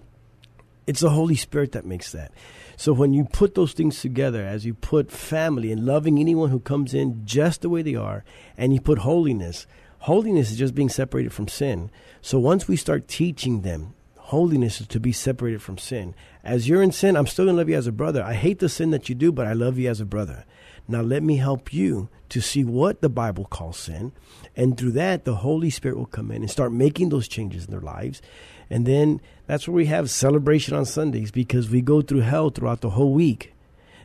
It's 0.86 1.00
the 1.00 1.10
Holy 1.10 1.36
Spirit 1.36 1.72
that 1.72 1.86
makes 1.86 2.12
that. 2.12 2.32
So 2.76 2.92
when 2.92 3.12
you 3.12 3.24
put 3.24 3.54
those 3.54 3.74
things 3.74 4.00
together, 4.00 4.42
as 4.44 4.64
you 4.64 4.74
put 4.74 5.12
family 5.12 5.70
and 5.70 5.84
loving 5.84 6.18
anyone 6.18 6.50
who 6.50 6.60
comes 6.60 6.94
in 6.94 7.26
just 7.26 7.60
the 7.60 7.68
way 7.68 7.82
they 7.82 7.94
are, 7.94 8.24
and 8.56 8.72
you 8.72 8.80
put 8.80 8.98
holiness, 8.98 9.66
holiness 10.00 10.50
is 10.50 10.58
just 10.58 10.74
being 10.74 10.88
separated 10.88 11.32
from 11.32 11.48
sin. 11.48 11.90
So 12.20 12.38
once 12.38 12.68
we 12.68 12.76
start 12.76 13.08
teaching 13.08 13.62
them, 13.62 13.94
holiness 14.16 14.80
is 14.80 14.86
to 14.88 15.00
be 15.00 15.12
separated 15.12 15.62
from 15.62 15.78
sin. 15.78 16.14
As 16.44 16.68
you're 16.68 16.82
in 16.82 16.92
sin, 16.92 17.16
I'm 17.16 17.26
still 17.26 17.46
going 17.46 17.56
to 17.56 17.58
love 17.58 17.68
you 17.68 17.76
as 17.76 17.86
a 17.86 17.92
brother. 17.92 18.22
I 18.22 18.34
hate 18.34 18.58
the 18.58 18.68
sin 18.68 18.90
that 18.90 19.08
you 19.08 19.14
do, 19.14 19.32
but 19.32 19.46
I 19.46 19.52
love 19.52 19.78
you 19.78 19.88
as 19.88 20.00
a 20.00 20.06
brother. 20.06 20.44
Now 20.88 21.02
let 21.02 21.22
me 21.22 21.36
help 21.36 21.72
you 21.72 22.08
to 22.30 22.40
see 22.40 22.64
what 22.64 23.00
the 23.00 23.08
Bible 23.08 23.44
calls 23.44 23.76
sin. 23.76 24.12
And 24.56 24.76
through 24.76 24.92
that, 24.92 25.24
the 25.24 25.36
Holy 25.36 25.70
Spirit 25.70 25.98
will 25.98 26.06
come 26.06 26.30
in 26.30 26.42
and 26.42 26.50
start 26.50 26.72
making 26.72 27.10
those 27.10 27.28
changes 27.28 27.66
in 27.66 27.70
their 27.70 27.80
lives. 27.80 28.22
And 28.70 28.86
then 28.86 29.20
that's 29.46 29.68
where 29.68 29.74
we 29.74 29.86
have 29.86 30.10
celebration 30.10 30.74
on 30.76 30.84
Sundays 30.84 31.30
because 31.30 31.68
we 31.68 31.82
go 31.82 32.00
through 32.00 32.20
hell 32.20 32.50
throughout 32.50 32.80
the 32.80 32.90
whole 32.90 33.12
week. 33.12 33.52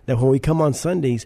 That 0.07 0.17
when 0.17 0.29
we 0.29 0.39
come 0.39 0.61
on 0.61 0.73
Sundays, 0.73 1.25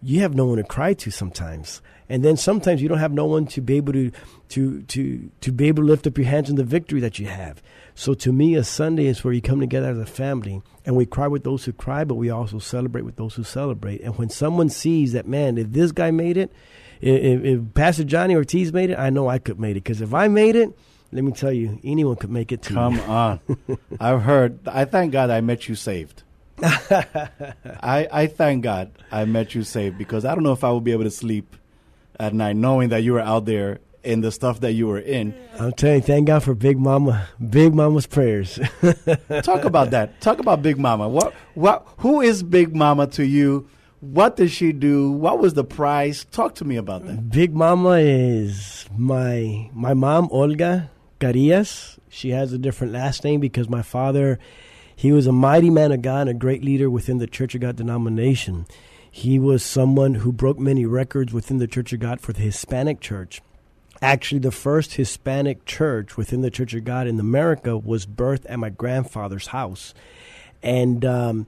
you 0.00 0.20
have 0.20 0.34
no 0.34 0.46
one 0.46 0.58
to 0.58 0.64
cry 0.64 0.94
to 0.94 1.10
sometimes. 1.10 1.82
And 2.08 2.24
then 2.24 2.36
sometimes 2.36 2.80
you 2.80 2.88
don't 2.88 2.98
have 2.98 3.12
no 3.12 3.26
one 3.26 3.46
to 3.48 3.60
be 3.60 3.76
able 3.76 3.92
to 3.92 4.10
to 4.50 4.82
to 4.82 5.30
to 5.40 5.52
be 5.52 5.68
able 5.68 5.82
to 5.82 5.88
lift 5.88 6.06
up 6.06 6.16
your 6.16 6.26
hands 6.26 6.48
in 6.48 6.56
the 6.56 6.64
victory 6.64 7.00
that 7.00 7.18
you 7.18 7.26
have. 7.26 7.62
So 7.94 8.14
to 8.14 8.32
me, 8.32 8.54
a 8.54 8.64
Sunday 8.64 9.06
is 9.06 9.24
where 9.24 9.34
you 9.34 9.42
come 9.42 9.60
together 9.60 9.90
as 9.90 9.98
a 9.98 10.06
family 10.06 10.62
and 10.86 10.96
we 10.96 11.04
cry 11.04 11.26
with 11.26 11.44
those 11.44 11.64
who 11.64 11.72
cry, 11.72 12.04
but 12.04 12.14
we 12.14 12.30
also 12.30 12.58
celebrate 12.60 13.02
with 13.02 13.16
those 13.16 13.34
who 13.34 13.42
celebrate. 13.42 14.00
And 14.02 14.16
when 14.16 14.30
someone 14.30 14.68
sees 14.68 15.12
that, 15.12 15.26
man, 15.26 15.58
if 15.58 15.72
this 15.72 15.92
guy 15.92 16.10
made 16.10 16.36
it, 16.36 16.52
if, 17.00 17.44
if 17.44 17.74
Pastor 17.74 18.04
Johnny 18.04 18.34
Ortiz 18.34 18.72
made 18.72 18.90
it, 18.90 18.98
I 18.98 19.10
know 19.10 19.28
I 19.28 19.38
could 19.38 19.58
make 19.58 19.72
it. 19.72 19.84
Because 19.84 20.00
if 20.00 20.14
I 20.14 20.28
made 20.28 20.56
it, 20.56 20.76
let 21.12 21.24
me 21.24 21.32
tell 21.32 21.52
you, 21.52 21.80
anyone 21.82 22.16
could 22.16 22.30
make 22.30 22.52
it 22.52 22.62
to 22.62 22.74
Come 22.74 23.00
on. 23.00 23.40
I've 24.00 24.22
heard. 24.22 24.66
I 24.66 24.84
thank 24.84 25.12
God 25.12 25.30
I 25.30 25.40
met 25.40 25.68
you 25.68 25.74
saved. 25.74 26.22
I, 26.62 28.08
I 28.12 28.26
thank 28.26 28.62
God 28.62 28.92
I 29.10 29.24
met 29.24 29.54
you 29.54 29.62
saved 29.62 29.96
because 29.96 30.24
I 30.24 30.34
don't 30.34 30.42
know 30.42 30.52
if 30.52 30.64
I 30.64 30.70
would 30.70 30.84
be 30.84 30.92
able 30.92 31.04
to 31.04 31.10
sleep 31.10 31.56
at 32.18 32.34
night 32.34 32.56
knowing 32.56 32.88
that 32.90 33.02
you 33.02 33.12
were 33.12 33.20
out 33.20 33.44
there 33.44 33.80
in 34.02 34.20
the 34.20 34.32
stuff 34.32 34.60
that 34.60 34.72
you 34.72 34.86
were 34.86 34.98
in. 34.98 35.34
I'm 35.58 35.72
telling 35.72 35.96
you, 35.96 36.02
thank 36.02 36.26
God 36.26 36.42
for 36.42 36.54
Big 36.54 36.78
Mama, 36.78 37.28
Big 37.50 37.74
Mama's 37.74 38.06
prayers. 38.06 38.58
Talk 39.42 39.64
about 39.64 39.90
that. 39.90 40.20
Talk 40.20 40.38
about 40.38 40.62
Big 40.62 40.78
Mama. 40.78 41.08
What, 41.08 41.34
what, 41.54 41.86
who 41.98 42.20
is 42.20 42.42
Big 42.42 42.74
Mama 42.74 43.06
to 43.08 43.24
you? 43.24 43.68
What 44.00 44.36
did 44.36 44.50
she 44.50 44.72
do? 44.72 45.10
What 45.10 45.40
was 45.40 45.54
the 45.54 45.64
price? 45.64 46.24
Talk 46.30 46.54
to 46.56 46.64
me 46.64 46.76
about 46.76 47.04
that. 47.06 47.30
Big 47.30 47.52
Mama 47.52 47.98
is 47.98 48.86
my 48.96 49.70
my 49.74 49.92
mom, 49.92 50.28
Olga. 50.30 50.90
Carillas. 51.18 51.98
She 52.08 52.30
has 52.30 52.52
a 52.52 52.58
different 52.58 52.92
last 52.92 53.24
name 53.24 53.40
because 53.40 53.68
my 53.68 53.82
father, 53.82 54.38
he 54.94 55.10
was 55.10 55.26
a 55.26 55.32
mighty 55.32 55.68
man 55.68 55.90
of 55.90 56.02
God 56.02 56.22
and 56.22 56.30
a 56.30 56.34
great 56.34 56.62
leader 56.62 56.88
within 56.88 57.18
the 57.18 57.26
Church 57.26 57.56
of 57.56 57.60
God 57.60 57.74
denomination. 57.74 58.66
He 59.10 59.38
was 59.38 59.64
someone 59.64 60.14
who 60.14 60.32
broke 60.32 60.58
many 60.58 60.86
records 60.86 61.32
within 61.32 61.58
the 61.58 61.66
Church 61.66 61.92
of 61.92 62.00
God 62.00 62.20
for 62.20 62.32
the 62.32 62.42
Hispanic 62.42 63.00
church. 63.00 63.40
Actually, 64.00 64.38
the 64.38 64.52
first 64.52 64.94
Hispanic 64.94 65.64
church 65.64 66.16
within 66.16 66.42
the 66.42 66.50
Church 66.50 66.74
of 66.74 66.84
God 66.84 67.06
in 67.06 67.18
America 67.18 67.76
was 67.76 68.06
birthed 68.06 68.46
at 68.48 68.58
my 68.58 68.70
grandfather's 68.70 69.48
house. 69.48 69.92
And 70.62 71.04
um, 71.04 71.46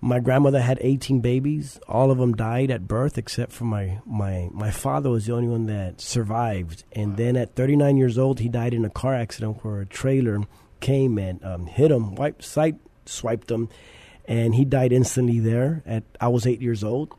my 0.00 0.20
grandmother 0.20 0.60
had 0.60 0.78
18 0.82 1.20
babies. 1.20 1.80
All 1.88 2.10
of 2.10 2.18
them 2.18 2.34
died 2.34 2.70
at 2.70 2.86
birth, 2.86 3.16
except 3.16 3.52
for 3.52 3.64
my, 3.64 4.00
my, 4.04 4.50
my 4.52 4.70
father 4.70 5.10
was 5.10 5.26
the 5.26 5.32
only 5.32 5.48
one 5.48 5.66
that 5.66 6.00
survived. 6.00 6.84
And 6.92 7.16
then 7.16 7.36
at 7.36 7.54
39 7.54 7.96
years 7.96 8.18
old, 8.18 8.40
he 8.40 8.48
died 8.48 8.74
in 8.74 8.84
a 8.84 8.90
car 8.90 9.14
accident 9.14 9.64
where 9.64 9.80
a 9.80 9.86
trailer 9.86 10.42
came 10.80 11.18
and 11.18 11.42
um, 11.44 11.66
hit 11.66 11.90
him, 11.90 12.14
wiped, 12.14 12.44
sight, 12.44 12.76
swiped 13.06 13.50
him, 13.50 13.70
and 14.26 14.54
he 14.54 14.64
died 14.64 14.92
instantly 14.92 15.38
there. 15.38 15.82
At 15.86 16.04
I 16.20 16.28
was 16.28 16.46
eight 16.46 16.60
years 16.60 16.82
old. 16.82 17.14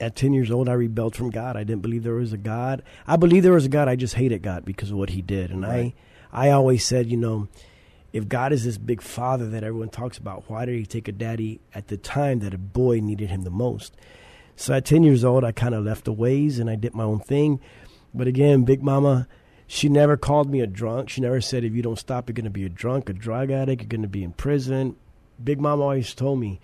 At 0.00 0.14
10 0.14 0.32
years 0.32 0.52
old, 0.52 0.68
I 0.68 0.74
rebelled 0.74 1.16
from 1.16 1.30
God. 1.30 1.56
I 1.56 1.64
didn't 1.64 1.82
believe 1.82 2.04
there 2.04 2.14
was 2.14 2.32
a 2.32 2.38
God. 2.38 2.84
I 3.04 3.16
believe 3.16 3.42
there 3.42 3.52
was 3.52 3.64
a 3.64 3.68
God. 3.68 3.88
I 3.88 3.96
just 3.96 4.14
hated 4.14 4.42
God 4.42 4.64
because 4.64 4.92
of 4.92 4.96
what 4.96 5.10
he 5.10 5.22
did. 5.22 5.50
And 5.50 5.62
right. 5.62 5.92
I, 6.32 6.48
I 6.48 6.50
always 6.52 6.84
said, 6.84 7.10
you 7.10 7.16
know, 7.16 7.48
if 8.12 8.28
God 8.28 8.52
is 8.52 8.64
this 8.64 8.78
big 8.78 9.02
father 9.02 9.48
that 9.50 9.64
everyone 9.64 9.88
talks 9.88 10.16
about, 10.16 10.44
why 10.48 10.64
did 10.66 10.76
he 10.76 10.86
take 10.86 11.08
a 11.08 11.12
daddy 11.12 11.60
at 11.74 11.88
the 11.88 11.96
time 11.96 12.38
that 12.40 12.54
a 12.54 12.58
boy 12.58 13.00
needed 13.00 13.28
him 13.28 13.42
the 13.42 13.50
most? 13.50 13.96
So 14.54 14.72
at 14.74 14.84
10 14.84 15.02
years 15.02 15.24
old, 15.24 15.44
I 15.44 15.52
kind 15.52 15.74
of 15.74 15.84
left 15.84 16.04
the 16.04 16.12
ways 16.12 16.58
and 16.58 16.70
I 16.70 16.76
did 16.76 16.94
my 16.94 17.04
own 17.04 17.20
thing. 17.20 17.60
But 18.14 18.26
again, 18.26 18.64
Big 18.64 18.82
Mama, 18.82 19.28
she 19.66 19.88
never 19.88 20.16
called 20.16 20.48
me 20.48 20.60
a 20.60 20.66
drunk. 20.66 21.10
She 21.10 21.20
never 21.20 21.40
said, 21.40 21.64
if 21.64 21.74
you 21.74 21.82
don't 21.82 21.98
stop, 21.98 22.28
you're 22.28 22.34
going 22.34 22.44
to 22.44 22.50
be 22.50 22.64
a 22.64 22.68
drunk, 22.68 23.08
a 23.08 23.12
drug 23.12 23.50
addict, 23.50 23.82
you're 23.82 23.88
going 23.88 24.02
to 24.02 24.08
be 24.08 24.24
in 24.24 24.32
prison. 24.32 24.96
Big 25.42 25.60
Mama 25.60 25.82
always 25.82 26.14
told 26.14 26.40
me, 26.40 26.60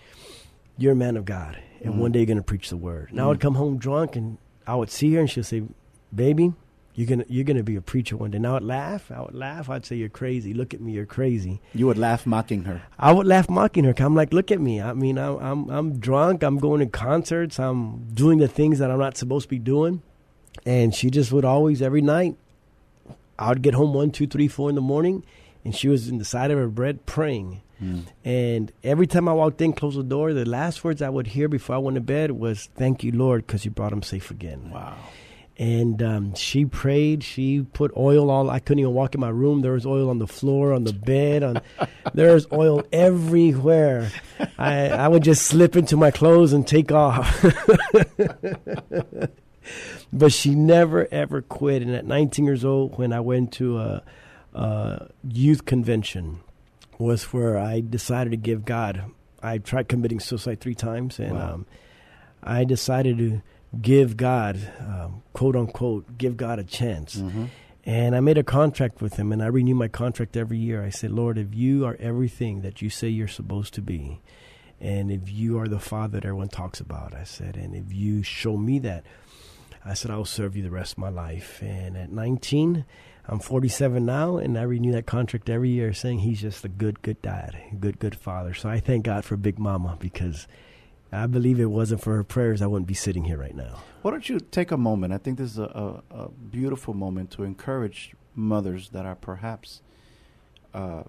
you're 0.77 0.93
a 0.93 0.97
man 0.97 1.17
of 1.17 1.25
God, 1.25 1.59
and 1.81 1.93
mm-hmm. 1.93 2.01
one 2.01 2.13
day 2.13 2.21
you're 2.21 2.27
going 2.27 2.37
to 2.39 2.43
preach 2.43 2.71
the 2.71 2.77
word. 2.77 3.11
And 3.11 3.19
mm-hmm. 3.19 3.21
I 3.21 3.27
would 3.29 3.41
come 3.41 3.55
home 3.55 3.79
drunk 3.79 4.17
and 4.17 4.39
I 4.67 4.75
would 4.75 4.91
see 4.91 5.15
her 5.15 5.21
and 5.21 5.31
she'd 5.31 5.47
say, 5.47 5.63
baby, 6.15 6.53
You're 6.97 7.09
gonna 7.09 7.25
you're 7.29 7.45
gonna 7.45 7.65
be 7.65 7.75
a 7.75 7.81
preacher 7.83 8.17
one 8.17 8.31
day. 8.31 8.37
And 8.37 8.47
I 8.47 8.53
would 8.53 8.63
laugh. 8.63 9.11
I 9.11 9.21
would 9.21 9.35
laugh. 9.35 9.69
I'd 9.69 9.85
say 9.85 9.97
you're 9.97 10.09
crazy. 10.09 10.55
Look 10.55 10.73
at 10.75 10.81
me. 10.81 10.93
You're 10.93 11.07
crazy. 11.07 11.61
You 11.75 11.87
would 11.89 11.99
laugh 11.99 12.25
mocking 12.25 12.65
her. 12.65 12.83
I 12.99 13.11
would 13.11 13.27
laugh 13.27 13.51
mocking 13.51 13.85
her. 13.85 13.95
I'm 13.99 14.15
like, 14.15 14.33
look 14.33 14.53
at 14.53 14.61
me. 14.61 14.81
I 14.81 14.93
mean, 14.93 15.19
I'm 15.19 15.37
I'm 15.39 15.71
I'm 15.71 15.99
drunk. 15.99 16.45
I'm 16.45 16.59
going 16.59 16.81
to 16.81 16.87
concerts. 16.87 17.59
I'm 17.59 18.07
doing 18.15 18.39
the 18.39 18.47
things 18.47 18.79
that 18.79 18.93
I'm 18.93 19.01
not 19.01 19.17
supposed 19.17 19.47
to 19.47 19.51
be 19.51 19.59
doing. 19.59 20.03
And 20.65 20.95
she 20.95 21.11
just 21.11 21.33
would 21.33 21.45
always 21.45 21.83
every 21.83 22.01
night. 22.01 22.37
I 23.39 23.49
would 23.49 23.63
get 23.63 23.75
home 23.75 23.93
one, 23.93 24.13
two, 24.13 24.29
three, 24.29 24.47
four 24.47 24.69
in 24.69 24.77
the 24.77 24.81
morning, 24.81 25.25
and 25.65 25.75
she 25.75 25.89
was 25.89 26.09
in 26.09 26.19
the 26.19 26.25
side 26.25 26.51
of 26.51 26.59
her 26.59 26.69
bed 26.69 27.07
praying. 27.07 27.63
And 28.25 28.73
every 28.83 29.07
time 29.07 29.29
I 29.29 29.35
walked 29.35 29.61
in, 29.61 29.75
closed 29.75 29.99
the 29.99 30.03
door, 30.05 30.33
the 30.33 30.47
last 30.47 30.83
words 30.85 31.03
I 31.03 31.11
would 31.11 31.27
hear 31.27 31.49
before 31.49 31.77
I 31.77 31.79
went 31.79 31.97
to 31.97 32.01
bed 32.01 32.31
was, 32.31 32.71
"Thank 32.77 33.05
you, 33.05 33.13
Lord, 33.13 33.47
because 33.47 33.67
you 33.67 33.71
brought 33.71 33.93
him 33.93 34.03
safe 34.03 34.31
again." 34.31 34.71
Wow. 34.71 34.97
and 35.59 36.03
um, 36.03 36.35
she 36.35 36.65
prayed. 36.65 37.23
She 37.23 37.61
put 37.61 37.93
oil 37.95 38.31
all. 38.31 38.49
I 38.49 38.59
couldn't 38.59 38.79
even 38.81 38.95
walk 38.95 39.15
in 39.15 39.21
my 39.21 39.29
room. 39.29 39.61
There 39.61 39.73
was 39.73 39.85
oil 39.85 40.09
on 40.09 40.19
the 40.19 40.27
floor, 40.27 40.73
on 40.73 40.85
the 40.85 40.95
bed. 40.95 41.43
On 41.43 41.61
there 42.15 42.33
was 42.33 42.47
oil 42.53 42.83
everywhere. 42.91 44.11
I 44.57 44.89
I 44.89 45.09
would 45.09 45.23
just 45.23 45.47
slip 45.47 45.77
into 45.77 45.97
my 45.99 46.11
clothes 46.11 46.55
and 46.55 46.67
take 46.67 46.91
off. 46.91 47.45
but 50.13 50.33
she 50.33 50.55
never 50.55 51.07
ever 51.13 51.43
quit. 51.43 51.83
And 51.83 51.95
at 51.95 52.07
19 52.07 52.45
years 52.45 52.65
old, 52.65 52.97
when 52.99 53.13
I 53.13 53.21
went 53.21 53.53
to 53.55 53.79
a, 53.79 54.03
a 54.55 55.09
youth 55.29 55.65
convention, 55.65 56.41
was 56.99 57.25
where 57.33 57.59
I 57.59 57.81
decided 57.81 58.31
to 58.31 58.37
give 58.37 58.65
God. 58.65 59.05
I 59.43 59.59
tried 59.59 59.89
committing 59.89 60.21
suicide 60.21 60.61
three 60.61 60.75
times, 60.75 61.19
and 61.19 61.33
Wow. 61.33 61.55
um, 61.55 61.67
I 62.43 62.65
decided 62.65 63.19
to 63.19 63.43
give 63.81 64.17
God, 64.17 64.59
um, 64.81 65.23
quote 65.33 65.57
unquote, 65.57 66.17
give 66.19 66.37
God 66.37 66.59
a 66.59 66.65
chance. 66.65 67.23
And 67.87 68.17
I 68.17 68.21
made 68.21 68.39
a 68.39 68.43
contract 68.45 69.03
with 69.03 69.17
him, 69.17 69.31
and 69.33 69.43
I 69.43 69.47
renew 69.47 69.75
my 69.75 69.89
contract 69.89 70.37
every 70.37 70.57
year. 70.57 70.83
I 70.83 70.89
said, 70.89 71.11
Lord, 71.11 71.37
if 71.37 71.55
you 71.55 71.85
are 71.85 71.97
everything 72.01 72.63
that 72.63 72.81
you 72.81 72.89
say 72.89 73.09
you're 73.09 73.29
supposed 73.29 73.75
to 73.75 73.83
be, 73.83 74.21
and 74.81 75.11
if 75.11 75.31
you 75.31 75.59
are 75.59 75.69
the 75.69 75.79
father 75.81 76.21
that 76.21 76.25
everyone 76.27 76.49
talks 76.49 76.81
about, 76.81 77.13
I 77.15 77.25
said, 77.25 77.57
and 77.57 77.75
if 77.75 77.93
you 77.93 78.23
show 78.23 78.57
me 78.57 78.79
that, 78.81 79.05
I 79.85 79.93
said, 79.93 80.11
I'll 80.11 80.25
serve 80.25 80.57
you 80.57 80.63
the 80.63 80.71
rest 80.71 80.93
of 80.93 80.99
my 80.99 81.11
life. 81.11 81.61
And 81.63 81.97
at 81.99 82.11
19, 82.11 82.87
I'm 83.27 83.39
47 83.39 84.05
now, 84.05 84.37
and 84.37 84.59
I 84.59 84.63
renew 84.63 84.93
that 84.93 85.07
contract 85.07 85.49
every 85.49 85.71
year 85.71 85.93
saying 85.95 86.21
he's 86.21 86.43
just 86.43 86.65
a 86.65 86.69
good, 86.69 87.01
good 87.01 87.23
dad, 87.23 87.57
a 87.73 87.75
good, 87.75 87.99
good 87.99 88.15
father. 88.15 88.53
So 88.53 88.69
I 88.69 88.81
thank 88.81 89.05
God 89.05 89.25
for 89.25 89.37
Big 89.37 89.59
Mama 89.59 89.97
because 89.99 90.47
I 91.11 91.27
believe 91.27 91.59
it 91.59 91.67
wasn't 91.67 92.03
for 92.03 92.17
her 92.17 92.25
prayers, 92.25 92.61
I 92.61 92.67
wouldn't 92.67 92.87
be 92.87 92.95
sitting 92.95 93.25
here 93.25 93.39
right 93.39 93.55
now. 93.55 93.79
Why 94.03 94.11
don't 94.11 94.29
you 94.29 94.41
take 94.41 94.71
a 94.71 94.77
moment? 94.77 95.15
I 95.15 95.19
think 95.19 95.39
this 95.39 95.53
is 95.53 95.59
a, 95.59 96.03
a, 96.11 96.25
a 96.25 96.29
beautiful 96.29 96.93
moment 96.93 97.31
to 97.33 97.45
encourage 97.45 98.15
mothers 98.35 98.91
that 98.91 99.07
are 99.07 99.15
perhaps 99.15 99.81
uh, 100.75 101.05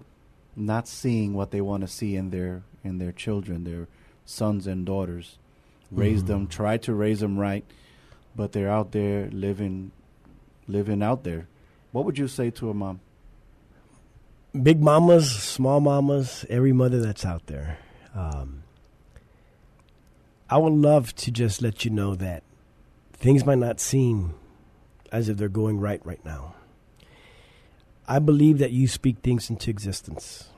not 0.54 0.88
seeing 0.88 1.34
what 1.34 1.50
they 1.50 1.60
want 1.60 1.82
to 1.82 1.88
see 1.88 2.16
in 2.16 2.30
their 2.30 2.62
in 2.82 2.98
their 2.98 3.12
children, 3.12 3.64
their 3.64 3.88
sons 4.24 4.66
and 4.66 4.86
daughters. 4.86 5.38
Raise 5.90 6.24
them, 6.24 6.48
try 6.48 6.78
to 6.78 6.92
raise 6.92 7.20
them 7.20 7.38
right, 7.38 7.64
but 8.34 8.50
they're 8.52 8.70
out 8.70 8.90
there 8.92 9.28
living 9.30 9.92
living 10.66 11.02
out 11.02 11.22
there. 11.22 11.46
What 11.92 12.04
would 12.04 12.18
you 12.18 12.28
say 12.28 12.50
to 12.50 12.70
a 12.70 12.74
mom? 12.74 13.00
big 14.62 14.80
mamas, 14.80 15.30
small 15.30 15.80
mamas, 15.80 16.44
every 16.48 16.72
mother 16.72 17.00
that's 17.00 17.24
out 17.24 17.46
there. 17.46 17.78
Um, 18.14 18.62
I 20.48 20.58
would 20.58 20.72
love 20.72 21.14
to 21.16 21.30
just 21.30 21.62
let 21.62 21.84
you 21.84 21.90
know 21.90 22.14
that 22.14 22.42
things 23.12 23.44
might 23.44 23.58
not 23.58 23.80
seem 23.80 24.34
as 25.12 25.28
if 25.28 25.36
they're 25.36 25.48
going 25.48 25.78
right 25.80 26.04
right 26.04 26.24
now. 26.24 26.54
I 28.08 28.18
believe 28.18 28.58
that 28.58 28.70
you 28.70 28.86
speak 28.86 29.18
things 29.18 29.50
into 29.50 29.70
existence. 29.70 30.50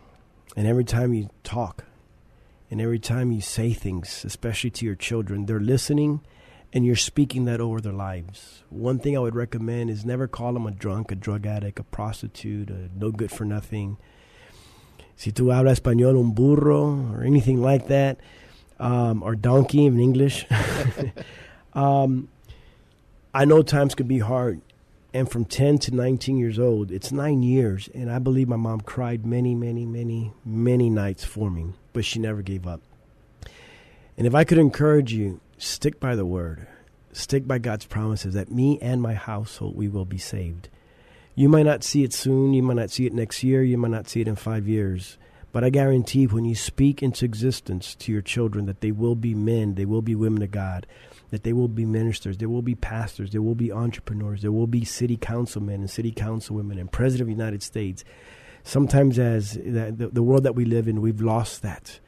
And 0.56 0.66
every 0.66 0.85
time 0.85 1.14
you 1.14 1.30
talk, 1.42 1.85
and 2.70 2.80
every 2.80 2.99
time 2.99 3.32
you 3.32 3.40
say 3.40 3.73
things, 3.73 4.25
especially 4.25 4.70
to 4.70 4.85
your 4.85 4.94
children, 4.94 5.47
they're 5.47 5.61
listening 5.61 6.20
and 6.72 6.84
you're 6.84 6.96
speaking 6.96 7.44
that 7.46 7.60
over 7.60 7.80
their 7.80 7.92
lives. 7.92 8.62
One 8.68 8.98
thing 8.98 9.16
I 9.16 9.20
would 9.20 9.34
recommend 9.34 9.90
is 9.90 10.04
never 10.04 10.28
call 10.28 10.52
them 10.52 10.66
a 10.66 10.70
drunk, 10.70 11.10
a 11.10 11.14
drug 11.14 11.46
addict, 11.46 11.78
a 11.78 11.85
prostitute, 11.85 12.70
a 12.70 12.90
no 12.94 13.11
good 13.11 13.31
for 13.31 13.44
nothing. 13.44 13.96
Si 15.16 15.33
tú 15.33 15.46
hablas 15.46 15.81
español, 15.81 16.18
un 16.18 16.33
burro, 16.33 17.12
or 17.12 17.24
anything 17.24 17.61
like 17.61 17.88
that, 17.88 18.18
um, 18.78 19.22
or 19.22 19.35
donkey 19.35 19.87
in 19.87 19.98
English. 19.98 20.46
um, 21.72 22.28
I 23.35 23.44
know 23.44 23.62
times 23.62 23.94
could 23.94 24.09
be 24.09 24.20
hard. 24.20 24.61
And 25.14 25.28
from 25.31 25.46
10 25.46 25.78
to 25.78 25.94
19 25.94 26.37
years 26.37 26.59
old, 26.59 26.92
it's 26.92 27.11
nine 27.11 27.42
years. 27.42 27.88
And 27.94 28.11
I 28.11 28.18
believe 28.18 28.46
my 28.46 28.57
mom 28.57 28.83
cried 28.83 29.24
many, 29.24 29.54
many, 29.54 29.87
many, 29.87 30.33
many 30.44 30.90
nights 30.90 31.24
for 31.24 31.50
me, 31.50 31.72
but 31.94 32.04
she 32.04 32.18
never 32.18 32.42
gave 32.42 32.66
up. 32.66 32.83
And 34.18 34.26
if 34.26 34.35
I 34.35 34.44
could 34.44 34.59
encourage 34.59 35.12
you, 35.12 35.40
stick 35.59 36.01
by 36.01 36.14
the 36.14 36.27
word, 36.27 36.66
stick 37.12 37.47
by 37.47 37.59
God's 37.59 37.87
promises 37.87 38.35
that 38.35 38.51
me 38.51 38.79
and 38.81 39.03
my 39.03 39.14
household, 39.14 39.77
we 39.77 39.88
will 39.88 40.05
be 40.05 40.18
saved. 40.18 40.68
You 41.35 41.49
might 41.49 41.66
not 41.66 41.85
see 41.85 42.03
it 42.03 42.12
soon, 42.12 42.53
you 42.53 42.62
might 42.62 42.77
not 42.77 42.90
see 42.90 43.07
it 43.07 43.12
next 43.12 43.44
year, 43.44 43.62
you 43.62 43.79
might 43.79 43.90
not 43.90 44.09
see 44.09 44.21
it 44.21 44.29
in 44.29 44.37
five 44.37 44.66
years. 44.66 45.18
But 45.53 45.64
I 45.64 45.71
guarantee 45.71 46.27
when 46.27 46.44
you 46.44 46.55
speak 46.55 47.03
into 47.03 47.25
existence 47.25 47.94
to 47.97 48.12
your 48.12 48.23
children 48.23 48.66
that 48.66 48.81
they 48.81 48.90
will 48.90 49.14
be 49.14 49.35
men, 49.35 49.75
they 49.75 49.87
will 49.87 50.03
be 50.03 50.14
women 50.14 50.42
of 50.42 50.51
God, 50.51 50.87
that 51.31 51.42
they 51.42 51.53
will 51.53 51.68
be 51.68 51.87
ministers, 51.87 52.38
there 52.38 52.49
will 52.49 52.62
be 52.62 52.75
pastors, 52.75 53.31
there 53.31 53.42
will 53.42 53.55
be 53.55 53.73
entrepreneurs, 53.73 54.42
there 54.42 54.53
will 54.53 54.66
be 54.66 54.85
city 54.85 55.16
councilmen 55.16 55.81
and 55.81 55.90
city 55.90 56.12
councilwomen 56.12 56.79
and 56.79 56.92
president 56.92 57.23
of 57.23 57.37
the 57.37 57.42
United 57.42 57.62
States. 57.62 58.05
Sometimes, 58.62 59.18
as 59.18 59.55
the, 59.55 59.94
the, 59.97 60.09
the 60.12 60.23
world 60.23 60.44
that 60.44 60.55
we 60.55 60.64
live 60.64 60.88
in, 60.88 61.01
we've 61.01 61.23
lost 61.23 61.62
that. 61.62 62.01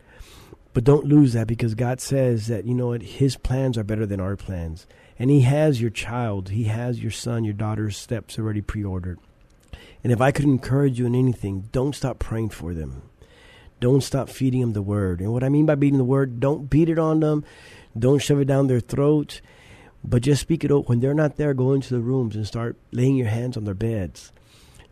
But 0.73 0.85
don't 0.85 1.07
lose 1.07 1.33
that 1.33 1.49
because 1.49 1.75
God 1.75 2.01
says 2.01 2.47
that, 2.47 2.65
you 2.65 2.75
know 2.75 2.89
what, 2.89 3.03
His 3.03 3.37
plans 3.37 3.77
are 3.77 3.85
better 3.85 4.07
than 4.07 4.21
our 4.21 4.37
plans. 4.37 4.87
And 5.19 5.31
He 5.31 5.41
has 5.41 5.81
your 5.81 5.91
child, 5.91 6.51
He 6.51 6.65
has 6.65 7.01
your 7.01 7.11
son, 7.11 7.45
your 7.45 7.55
daughter's 7.55 7.97
steps 7.97 8.39
already 8.39 8.61
pre 8.61 8.85
ordered. 8.85 9.19
And 10.03 10.13
if 10.13 10.21
I 10.21 10.31
could 10.31 10.45
encourage 10.45 10.99
you 10.99 11.07
in 11.07 11.15
anything, 11.15 11.69
don't 11.73 11.95
stop 11.95 12.19
praying 12.19 12.51
for 12.51 12.73
them. 12.73 13.03
Don't 13.81 14.03
stop 14.03 14.29
feeding 14.29 14.61
them 14.61 14.73
the 14.73 14.83
word. 14.83 15.21
And 15.21 15.33
what 15.33 15.45
I 15.45 15.49
mean 15.49 15.67
by 15.67 15.75
beating 15.75 15.99
the 15.99 16.05
word, 16.05 16.39
don't 16.39 16.71
beat 16.71 16.89
it 16.89 16.99
on 16.99 17.21
them. 17.21 17.45
Don't 17.99 18.21
shove 18.21 18.41
it 18.41 18.47
down 18.47 18.67
their 18.67 18.81
throat. 18.81 19.41
But 20.05 20.23
just 20.23 20.41
speak 20.41 20.65
it 20.65 20.73
out. 20.73 20.89
When 20.89 21.01
they're 21.01 21.15
not 21.15 21.37
there, 21.37 21.55
go 21.55 21.73
into 21.73 21.95
the 21.95 22.01
rooms 22.01 22.37
and 22.37 22.47
start 22.47 22.77
laying 22.93 23.17
your 23.17 23.29
hands 23.29 23.57
on 23.57 23.65
their 23.65 23.75
beds. 23.75 24.33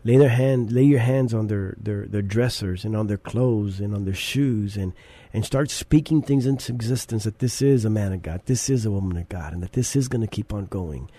Lay 0.05 0.17
their 0.17 0.29
hand 0.29 0.73
lay 0.73 0.85
your 0.85 1.01
hands 1.01 1.35
on 1.35 1.49
their, 1.49 1.75
their, 1.79 2.07
their 2.07 2.23
dressers 2.23 2.85
and 2.85 2.97
on 2.97 3.09
their 3.09 3.17
clothes 3.17 3.81
and 3.81 3.95
on 3.95 4.05
their 4.05 4.15
shoes 4.15 4.77
and, 4.77 4.93
and 5.33 5.45
start 5.45 5.71
speaking 5.71 6.23
things 6.23 6.47
into 6.47 6.73
existence 6.73 7.25
that 7.25 7.41
this 7.41 7.61
is 7.61 7.85
a 7.85 7.91
man 7.91 8.13
of 8.13 8.23
God, 8.23 8.43
this 8.47 8.71
is 8.71 8.87
a 8.87 8.91
woman 8.91 9.17
of 9.17 9.29
God, 9.29 9.53
and 9.53 9.63
that 9.63 9.73
this 9.73 9.97
is 9.97 10.09
going 10.09 10.21
to 10.21 10.27
keep 10.27 10.55
on 10.55 10.67
going. 10.67 11.11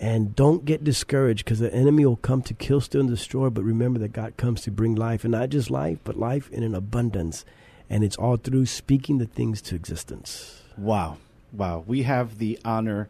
And 0.00 0.36
don't 0.36 0.64
get 0.64 0.84
discouraged 0.84 1.44
because 1.44 1.58
the 1.58 1.74
enemy 1.74 2.06
will 2.06 2.16
come 2.16 2.42
to 2.42 2.54
kill, 2.54 2.80
steal, 2.80 3.00
and 3.00 3.10
destroy. 3.10 3.50
But 3.50 3.64
remember 3.64 3.98
that 4.00 4.12
God 4.12 4.36
comes 4.36 4.60
to 4.62 4.70
bring 4.70 4.94
life, 4.94 5.24
and 5.24 5.32
not 5.32 5.48
just 5.48 5.70
life, 5.70 5.98
but 6.04 6.16
life 6.16 6.48
in 6.50 6.62
an 6.62 6.74
abundance. 6.74 7.44
And 7.90 8.04
it's 8.04 8.16
all 8.16 8.36
through 8.36 8.66
speaking 8.66 9.18
the 9.18 9.26
things 9.26 9.60
to 9.62 9.74
existence. 9.74 10.62
Wow. 10.76 11.16
Wow. 11.52 11.82
We 11.86 12.02
have 12.02 12.38
the 12.38 12.58
honor 12.64 13.08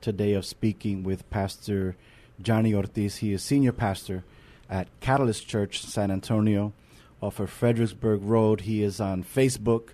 today 0.00 0.32
of 0.32 0.46
speaking 0.46 1.02
with 1.02 1.28
Pastor 1.28 1.96
Johnny 2.40 2.72
Ortiz. 2.72 3.16
He 3.16 3.34
is 3.34 3.42
senior 3.42 3.72
pastor 3.72 4.24
at 4.70 4.88
Catalyst 5.00 5.46
Church, 5.48 5.82
San 5.82 6.10
Antonio, 6.10 6.72
off 7.20 7.40
of 7.40 7.50
Fredericksburg 7.50 8.22
Road. 8.22 8.62
He 8.62 8.82
is 8.82 9.00
on 9.00 9.24
Facebook 9.24 9.88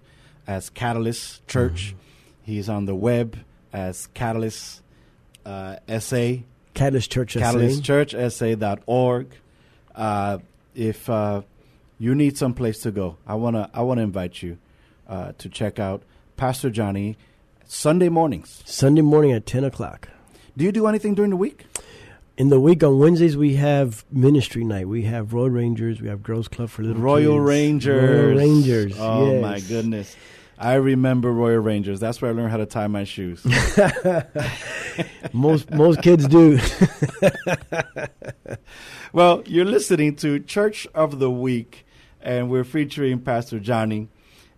as 0.47 0.71
Catalyst 0.71 1.47
Church. 1.49 1.95
He's 2.43 2.69
on 2.69 2.85
the 2.85 2.95
web 2.95 3.39
as 3.73 4.07
Catalyst 4.09 4.83
uh, 5.45 5.77
SA. 5.99 6.35
Catalyst 6.75 7.11
Church 7.11 7.33
SA. 7.33 7.41
Catalyst 7.41 7.83
Church 7.83 8.13
SA.org. 8.13 9.29
Uh, 9.95 10.39
if 10.75 11.09
uh, 11.09 11.43
you 11.99 12.15
need 12.15 12.37
some 12.37 12.53
place 12.53 12.81
to 12.81 12.91
go, 12.91 13.17
I 13.27 13.35
wanna 13.35 13.71
I 13.73 13.81
wanna 13.83 14.03
invite 14.03 14.43
you 14.43 14.59
uh, 15.09 15.33
to 15.39 15.49
check 15.49 15.79
out 15.79 16.03
Pastor 16.37 16.69
Johnny 16.69 17.17
Sunday 17.67 18.11
mornings. 18.11 18.63
Sunday 18.67 19.01
morning 19.01 19.33
at 19.33 19.47
10 19.47 19.65
o'clock. 19.65 20.09
Do 20.57 20.65
you 20.65 20.73
do 20.73 20.87
anything 20.87 21.15
during 21.15 21.31
the 21.31 21.37
week? 21.37 21.65
In 22.37 22.51
the 22.51 22.61
week 22.61 22.85
on 22.85 22.99
Wednesdays, 22.99 23.35
we 23.35 23.55
have 23.55 24.05
ministry 24.13 24.63
night. 24.63 24.89
We 24.89 25.05
have 25.05 25.33
Royal 25.33 25.49
Rangers. 25.49 26.03
We 26.03 26.09
have 26.09 26.23
Girls 26.23 26.49
Club 26.49 26.69
for 26.69 26.83
Little 26.83 27.01
Royal 27.01 27.37
Kids. 27.37 27.49
Rangers. 27.49 28.11
Royal 28.11 28.37
Rangers. 28.37 28.95
Oh 28.99 29.33
yes. 29.33 29.43
my 29.43 29.61
goodness. 29.61 30.17
I 30.59 30.75
remember 30.75 31.33
Royal 31.33 31.61
Rangers. 31.61 31.99
That's 31.99 32.21
where 32.21 32.31
I 32.31 32.35
learned 32.35 32.51
how 32.51 32.59
to 32.59 32.67
tie 32.67 32.89
my 32.89 33.05
shoes. 33.05 33.43
Most 35.33 35.71
most 35.71 36.01
kids 36.01 36.27
do. 36.27 36.59
well, 39.13 39.43
you're 39.47 39.67
listening 39.67 40.17
to 40.17 40.41
Church 40.41 40.87
of 40.95 41.19
the 41.19 41.31
Week, 41.31 41.87
and 42.23 42.51
we're 42.51 42.65
featuring 42.65 43.21
Pastor 43.21 43.61
Johnny. 43.61 44.09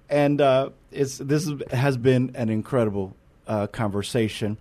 And 0.09 0.41
uh, 0.41 0.71
it's 0.93 1.19
this 1.19 1.51
has 1.73 1.97
been 1.97 2.33
an 2.35 2.49
incredible 2.49 3.17
uh, 3.49 3.67
conversation. 3.67 4.59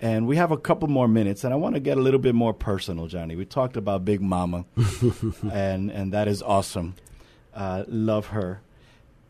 And 0.00 0.28
we 0.28 0.36
have 0.36 0.52
a 0.52 0.56
couple 0.56 0.88
more 0.88 1.08
minutes, 1.08 1.42
and 1.42 1.52
I 1.52 1.56
want 1.56 1.74
to 1.74 1.80
get 1.80 1.98
a 1.98 2.00
little 2.00 2.20
bit 2.20 2.34
more 2.34 2.54
personal, 2.54 3.08
Johnny. 3.08 3.34
We 3.34 3.44
talked 3.44 3.76
about 3.76 4.04
Big 4.04 4.20
Mama, 4.20 4.64
and 5.52 5.90
and 5.90 6.12
that 6.12 6.28
is 6.28 6.40
awesome. 6.40 6.94
Uh, 7.52 7.82
love 7.88 8.26
her, 8.26 8.60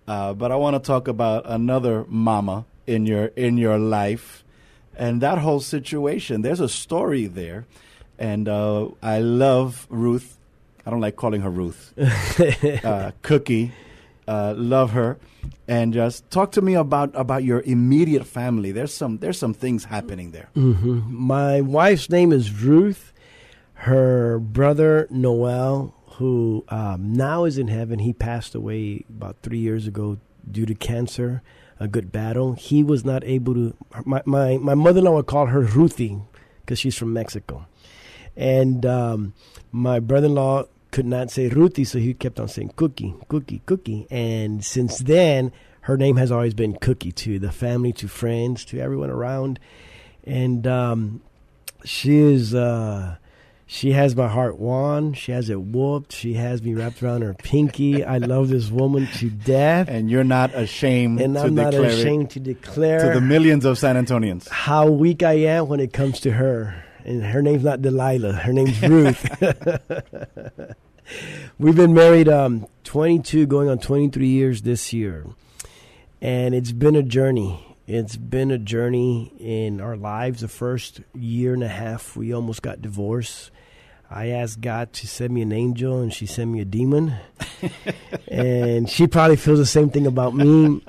uh, 0.06 0.34
but 0.34 0.52
I 0.52 0.56
want 0.56 0.76
to 0.76 0.86
talk 0.86 1.08
about 1.08 1.44
another 1.46 2.04
mama 2.06 2.66
in 2.86 3.06
your 3.06 3.26
in 3.28 3.56
your 3.56 3.78
life, 3.78 4.44
and 4.94 5.22
that 5.22 5.38
whole 5.38 5.60
situation. 5.60 6.42
There's 6.42 6.60
a 6.60 6.68
story 6.68 7.26
there, 7.26 7.66
and 8.18 8.46
uh, 8.46 8.88
I 9.02 9.20
love 9.20 9.86
Ruth. 9.88 10.36
I 10.84 10.90
don't 10.90 11.00
like 11.00 11.16
calling 11.16 11.40
her 11.40 11.50
Ruth. 11.50 11.94
uh, 12.84 13.12
Cookie, 13.22 13.72
uh, 14.28 14.54
love 14.56 14.90
her, 14.92 15.18
and 15.66 15.92
just 15.94 16.30
talk 16.30 16.52
to 16.52 16.60
me 16.62 16.74
about 16.74 17.10
about 17.14 17.42
your 17.42 17.62
immediate 17.62 18.26
family. 18.26 18.70
There's 18.72 18.92
some 18.94 19.18
there's 19.18 19.38
some 19.38 19.54
things 19.54 19.84
happening 19.86 20.30
there. 20.32 20.50
hmm 20.54 21.00
My 21.08 21.60
wife's 21.62 22.08
name 22.10 22.30
is 22.30 22.52
Ruth. 22.62 23.12
Her 23.88 24.38
brother 24.38 25.06
Noel, 25.10 25.94
who 26.18 26.64
um, 26.68 27.12
now 27.14 27.44
is 27.44 27.58
in 27.58 27.68
heaven, 27.68 28.00
he 28.00 28.12
passed 28.12 28.54
away 28.54 29.04
about 29.08 29.36
three 29.42 29.58
years 29.58 29.86
ago 29.86 30.18
due 30.50 30.66
to 30.66 30.74
cancer. 30.74 31.42
A 31.80 31.86
good 31.86 32.10
battle. 32.10 32.54
He 32.54 32.82
was 32.82 33.04
not 33.04 33.22
able 33.24 33.54
to. 33.54 33.74
My 34.04 34.20
my, 34.26 34.58
my 34.58 34.74
mother 34.74 34.98
in 34.98 35.04
law 35.04 35.14
would 35.14 35.26
call 35.26 35.46
her 35.46 35.60
Ruthie 35.60 36.18
because 36.60 36.78
she's 36.80 36.98
from 36.98 37.12
Mexico, 37.12 37.66
and 38.36 38.84
um, 38.84 39.32
my 39.70 40.00
brother 40.00 40.26
in 40.26 40.34
law 40.34 40.64
could 40.90 41.06
not 41.06 41.30
say 41.30 41.48
Ruthie, 41.48 41.84
so 41.84 41.98
he 41.98 42.14
kept 42.14 42.40
on 42.40 42.48
saying 42.48 42.72
Cookie, 42.76 43.14
Cookie, 43.28 43.62
Cookie. 43.66 44.06
And 44.10 44.64
since 44.64 44.98
then, 44.98 45.52
her 45.82 45.96
name 45.96 46.16
has 46.16 46.30
always 46.30 46.54
been 46.54 46.76
Cookie 46.76 47.12
to 47.12 47.38
the 47.38 47.52
family, 47.52 47.92
to 47.94 48.08
friends, 48.08 48.64
to 48.66 48.80
everyone 48.80 49.10
around. 49.10 49.58
And 50.24 50.66
um, 50.66 51.22
she 51.84 52.18
is, 52.18 52.54
uh, 52.54 53.16
she 53.66 53.92
has 53.92 54.16
my 54.16 54.28
heart 54.28 54.58
won. 54.58 55.12
She 55.12 55.32
has 55.32 55.50
it 55.50 55.60
whooped. 55.60 56.12
She 56.12 56.34
has 56.34 56.62
me 56.62 56.74
wrapped 56.74 57.02
around 57.02 57.22
her 57.22 57.34
pinky. 57.34 58.02
I 58.04 58.16
love 58.18 58.48
this 58.48 58.70
woman 58.70 59.06
to 59.18 59.28
death. 59.28 59.88
And 59.88 60.10
you're 60.10 60.24
not 60.24 60.54
ashamed 60.54 61.20
And 61.20 61.38
I'm 61.38 61.54
not 61.54 61.74
ashamed 61.74 62.30
to 62.30 62.40
declare 62.40 63.12
to 63.12 63.20
the 63.20 63.24
millions 63.24 63.64
of 63.66 63.78
San 63.78 63.96
Antonians. 63.96 64.48
how 64.48 64.88
weak 64.88 65.22
I 65.22 65.34
am 65.34 65.68
when 65.68 65.80
it 65.80 65.92
comes 65.92 66.20
to 66.20 66.32
her. 66.32 66.82
And 67.08 67.24
her 67.24 67.40
name's 67.40 67.64
not 67.64 67.80
Delilah. 67.80 68.34
Her 68.34 68.52
name's 68.52 68.82
Ruth. 68.82 69.26
We've 71.58 71.74
been 71.74 71.94
married 71.94 72.28
um, 72.28 72.66
22, 72.84 73.46
going 73.46 73.70
on 73.70 73.78
23 73.78 74.26
years 74.26 74.60
this 74.60 74.92
year. 74.92 75.24
And 76.20 76.54
it's 76.54 76.72
been 76.72 76.94
a 76.94 77.02
journey. 77.02 77.76
It's 77.86 78.16
been 78.16 78.50
a 78.50 78.58
journey 78.58 79.32
in 79.40 79.80
our 79.80 79.96
lives. 79.96 80.42
The 80.42 80.48
first 80.48 81.00
year 81.14 81.54
and 81.54 81.64
a 81.64 81.68
half, 81.68 82.14
we 82.14 82.34
almost 82.34 82.60
got 82.60 82.82
divorced. 82.82 83.52
I 84.10 84.26
asked 84.26 84.60
God 84.60 84.92
to 84.92 85.06
send 85.06 85.32
me 85.32 85.40
an 85.40 85.52
angel, 85.52 86.02
and 86.02 86.12
she 86.12 86.26
sent 86.26 86.50
me 86.50 86.60
a 86.60 86.66
demon. 86.66 87.14
and 88.28 88.86
she 88.86 89.06
probably 89.06 89.36
feels 89.36 89.60
the 89.60 89.64
same 89.64 89.88
thing 89.88 90.06
about 90.06 90.34
me. 90.34 90.84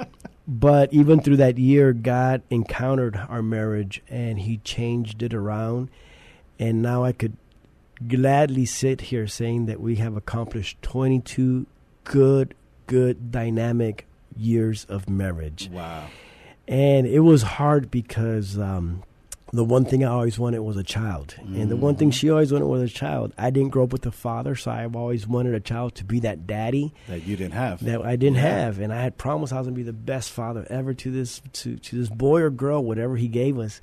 But 0.46 0.92
even 0.92 1.22
through 1.22 1.38
that 1.38 1.58
year, 1.58 1.94
God 1.94 2.42
encountered 2.50 3.16
our 3.16 3.42
marriage 3.42 4.02
and 4.10 4.38
He 4.38 4.58
changed 4.58 5.24
it 5.24 5.34
around. 5.34 5.88
And 6.60 6.82
now 6.82 7.04
I 7.04 7.14
could 7.14 7.38
gladly 8.08 8.66
sit 8.66 9.02
here 9.02 9.28
saying 9.28 9.66
that 9.68 9.80
we 9.80 9.96
have 9.96 10.16
accomplished 10.16 10.82
22 10.82 11.66
good, 12.04 12.54
good, 12.88 13.32
dynamic 13.32 14.06
years 14.36 14.86
of 14.86 15.10
marriage. 15.10 15.70
Wow. 15.72 16.08
And 16.68 17.08
it 17.08 17.22
was 17.22 17.42
hard 17.42 17.90
because 17.90 18.58
um, 18.58 19.04
the 19.52 19.64
one 19.64 19.86
thing 19.86 20.04
I 20.04 20.10
always 20.10 20.38
wanted 20.38 20.60
was 20.60 20.78
a 20.78 20.84
child. 20.84 21.36
And 21.40 21.72
the 21.72 21.76
one 21.76 21.96
thing 21.96 22.12
she 22.12 22.30
always 22.30 22.52
wanted 22.52 22.68
was 22.68 22.84
a 22.84 22.94
child. 22.94 23.34
I 23.38 23.50
didn't 23.50 23.70
grow 23.70 23.86
up 23.86 23.92
with 23.92 24.06
a 24.06 24.12
father, 24.12 24.56
so 24.56 24.70
I've 24.70 24.96
always 24.96 25.26
wanted 25.26 25.56
a 25.56 25.60
child 25.60 25.96
to 25.96 26.04
be 26.04 26.20
that 26.20 26.46
daddy 26.46 26.94
That 27.08 27.26
you 27.26 27.36
didn't 27.36 27.54
have. 27.54 27.84
that 27.86 28.06
I 28.06 28.16
didn't 28.16 28.38
have, 28.38 28.80
and 28.80 28.94
I 28.94 29.02
had 29.02 29.18
promised 29.18 29.52
I 29.52 29.58
was 29.58 29.66
gonna 29.66 29.76
be 29.76 29.84
the 29.84 29.94
best 29.94 30.32
father 30.32 30.68
ever 30.70 30.94
to 30.94 31.12
this 31.12 31.42
to 31.54 31.78
to 31.78 31.96
this 31.98 32.10
boy 32.10 32.42
or 32.42 32.52
girl, 32.52 32.84
whatever 32.84 33.18
he 33.18 33.28
gave 33.28 33.58
us. 33.58 33.82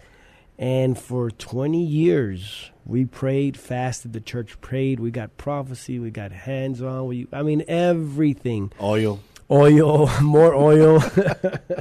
And 0.59 0.99
for 0.99 1.31
20 1.31 1.83
years, 1.83 2.71
we 2.85 3.05
prayed, 3.05 3.57
fasted. 3.57 4.13
The 4.13 4.21
church 4.21 4.61
prayed. 4.61 5.01
We 5.01 5.11
got 5.11 5.37
prophecy. 5.37 5.99
We 5.99 6.11
got 6.11 6.33
hands 6.33 6.81
on. 6.81 7.07
We, 7.07 7.27
I 7.33 7.43
mean, 7.43 7.65
everything. 7.69 8.73
Oil. 8.81 9.21
Oil, 9.51 10.11
more 10.23 10.55
oil. 10.55 11.03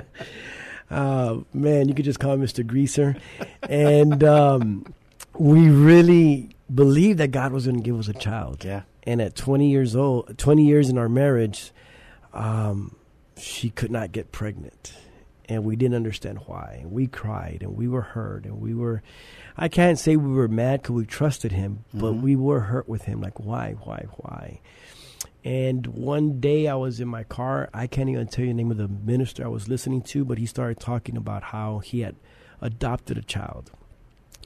uh, 0.91 1.38
man, 1.53 1.88
you 1.88 1.95
could 1.95 2.05
just 2.05 2.19
call 2.19 2.33
him 2.33 2.41
Mr. 2.41 2.65
Greaser. 2.65 3.15
And 3.63 4.23
um, 4.23 4.93
we 5.33 5.69
really 5.69 6.55
believed 6.73 7.19
that 7.19 7.29
God 7.29 7.53
was 7.53 7.65
going 7.65 7.77
to 7.77 7.83
give 7.83 7.97
us 7.97 8.07
a 8.07 8.13
child. 8.13 8.65
Yeah. 8.65 8.81
And 9.03 9.21
at 9.21 9.35
20 9.35 9.69
years 9.69 9.95
old, 9.95 10.38
20 10.38 10.65
years 10.65 10.89
in 10.89 10.97
our 10.97 11.09
marriage, 11.09 11.71
um, 12.33 12.95
she 13.38 13.69
could 13.69 13.91
not 13.91 14.11
get 14.11 14.31
pregnant. 14.31 14.93
And 15.47 15.63
we 15.63 15.75
didn't 15.75 15.95
understand 15.95 16.39
why. 16.45 16.79
And 16.81 16.91
we 16.91 17.08
cried 17.08 17.60
and 17.62 17.75
we 17.75 17.88
were 17.88 18.01
hurt 18.01 18.45
and 18.45 18.60
we 18.60 18.73
were, 18.73 19.03
I 19.55 19.67
can't 19.67 19.99
say 19.99 20.15
we 20.15 20.34
were 20.34 20.47
mad 20.47 20.81
because 20.81 20.95
we 20.95 21.05
trusted 21.05 21.51
him, 21.51 21.86
but 21.93 22.13
mm-hmm. 22.13 22.21
we 22.21 22.36
were 22.36 22.62
hurt 22.62 22.89
with 22.89 23.03
him. 23.03 23.21
Like, 23.21 23.39
why, 23.39 23.75
why, 23.84 24.05
why? 24.17 24.62
And 25.43 25.86
one 25.86 26.39
day 26.39 26.67
I 26.67 26.73
was 26.73 26.99
in 26.99 27.08
my 27.08 27.23
car. 27.23 27.69
I 27.73 27.86
can't 27.86 28.10
even 28.10 28.27
tell 28.27 28.43
you 28.43 28.49
the 28.49 28.55
name 28.55 28.71
of 28.71 28.77
the 28.77 28.88
minister 28.88 29.45
I 29.45 29.49
was 29.49 29.69
listening 29.69 30.01
to, 30.03 30.25
but 30.25 30.39
he 30.39 30.47
started 30.47 30.79
talking 30.79 31.15
about 31.15 31.43
how 31.43 31.79
he 31.79 31.99
had 31.99 32.15
adopted 32.62 33.19
a 33.19 33.21
child 33.21 33.71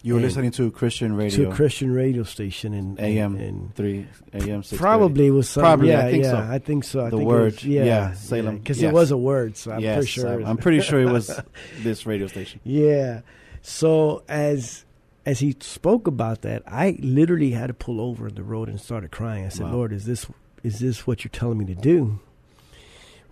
You 0.02 0.14
were 0.14 0.22
listening 0.22 0.52
to 0.52 0.72
Christian 0.72 1.14
radio. 1.16 1.44
to 1.46 1.52
a 1.52 1.54
Christian 1.54 1.94
radio 1.94 2.24
station 2.24 2.74
in 2.74 2.98
AM 3.00 3.36
in, 3.36 3.72
three 3.76 4.08
AM 4.34 4.64
six. 4.64 4.80
Probably 4.82 5.30
was 5.30 5.50
some, 5.50 5.62
Probably, 5.62 5.90
yeah, 5.90 6.06
I 6.06 6.12
think 6.12 6.24
yeah, 6.24 6.32
so. 6.32 6.38
I 6.54 6.60
think 6.60 6.84
so. 6.86 7.02
I 7.06 7.10
The 7.10 7.18
think 7.18 7.28
word, 7.28 7.54
was, 7.56 7.66
yeah, 7.66 7.84
yeah, 7.84 8.14
Salem, 8.14 8.60
because 8.60 8.82
yes. 8.82 8.92
it 8.92 8.94
was 8.94 9.12
a 9.12 9.18
word, 9.18 9.58
so 9.58 9.72
I'm 9.72 9.82
yes, 9.82 9.96
pretty 9.98 10.08
sure. 10.08 10.34
I'm, 10.40 10.46
I'm 10.46 10.58
pretty 10.58 10.80
sure 10.82 11.02
it 11.02 11.12
was 11.12 11.38
this 11.80 12.06
radio 12.06 12.28
station. 12.28 12.62
yeah. 12.64 13.22
So 13.62 14.24
as 14.30 14.86
as 15.26 15.40
he 15.40 15.54
spoke 15.60 16.08
about 16.08 16.44
that, 16.44 16.64
I 16.66 16.98
literally 17.02 17.52
had 17.52 17.68
to 17.68 17.74
pull 17.74 18.00
over 18.00 18.30
in 18.30 18.36
the 18.36 18.44
road 18.44 18.70
and 18.70 18.80
started 18.80 19.12
crying. 19.12 19.46
I 19.46 19.50
said, 19.50 19.66
Wow. 19.66 19.74
"Lord, 19.74 19.92
is 19.92 20.06
this 20.06 20.26
is 20.64 20.80
this 20.80 21.06
what 21.06 21.26
you're 21.26 21.30
telling 21.30 21.58
me 21.58 21.66
to 21.66 21.76
do?" 21.76 22.20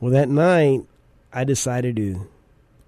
Well, 0.02 0.12
that 0.12 0.28
night 0.28 0.82
I 1.32 1.46
decided 1.46 1.96
to 1.96 2.28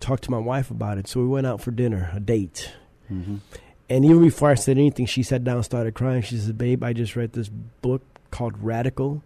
talk 0.01 0.19
to 0.21 0.31
my 0.31 0.37
wife 0.37 0.69
about 0.69 0.97
it. 0.97 1.07
So 1.07 1.21
we 1.21 1.27
went 1.27 1.47
out 1.47 1.61
for 1.61 1.71
dinner, 1.71 2.11
a 2.13 2.19
date. 2.19 2.73
hmm 3.07 3.37
And 3.89 4.05
even 4.05 4.21
before 4.21 4.51
I 4.51 4.55
said 4.55 4.77
anything, 4.77 5.05
she 5.07 5.23
sat 5.23 5.43
down 5.43 5.57
and 5.57 5.65
started 5.65 5.95
crying. 5.95 6.21
She 6.21 6.37
said, 6.37 6.57
Babe, 6.57 6.83
I 6.83 6.93
just 6.93 7.15
read 7.15 7.33
this 7.33 7.49
book 7.49 8.03
called 8.29 8.61
Radical, 8.61 9.23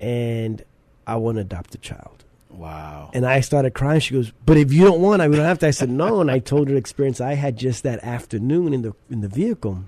and 0.00 0.64
I 1.06 1.16
want 1.16 1.36
to 1.36 1.42
adopt 1.42 1.74
a 1.74 1.78
child. 1.78 2.24
Wow. 2.48 3.10
And 3.12 3.26
I 3.26 3.40
started 3.40 3.74
crying. 3.74 4.00
She 4.00 4.14
goes, 4.14 4.32
But 4.46 4.56
if 4.56 4.72
you 4.72 4.84
don't 4.84 5.02
want, 5.02 5.20
I 5.20 5.28
we 5.28 5.36
don't 5.36 5.44
have 5.44 5.58
to. 5.60 5.66
I 5.66 5.70
said, 5.72 5.90
No. 5.90 6.20
And 6.20 6.30
I 6.30 6.38
told 6.38 6.68
her 6.68 6.74
the 6.74 6.78
experience 6.78 7.20
I 7.20 7.34
had 7.34 7.56
just 7.56 7.82
that 7.82 8.02
afternoon 8.02 8.72
in 8.72 8.82
the 8.82 8.94
in 9.10 9.20
the 9.20 9.28
vehicle. 9.28 9.84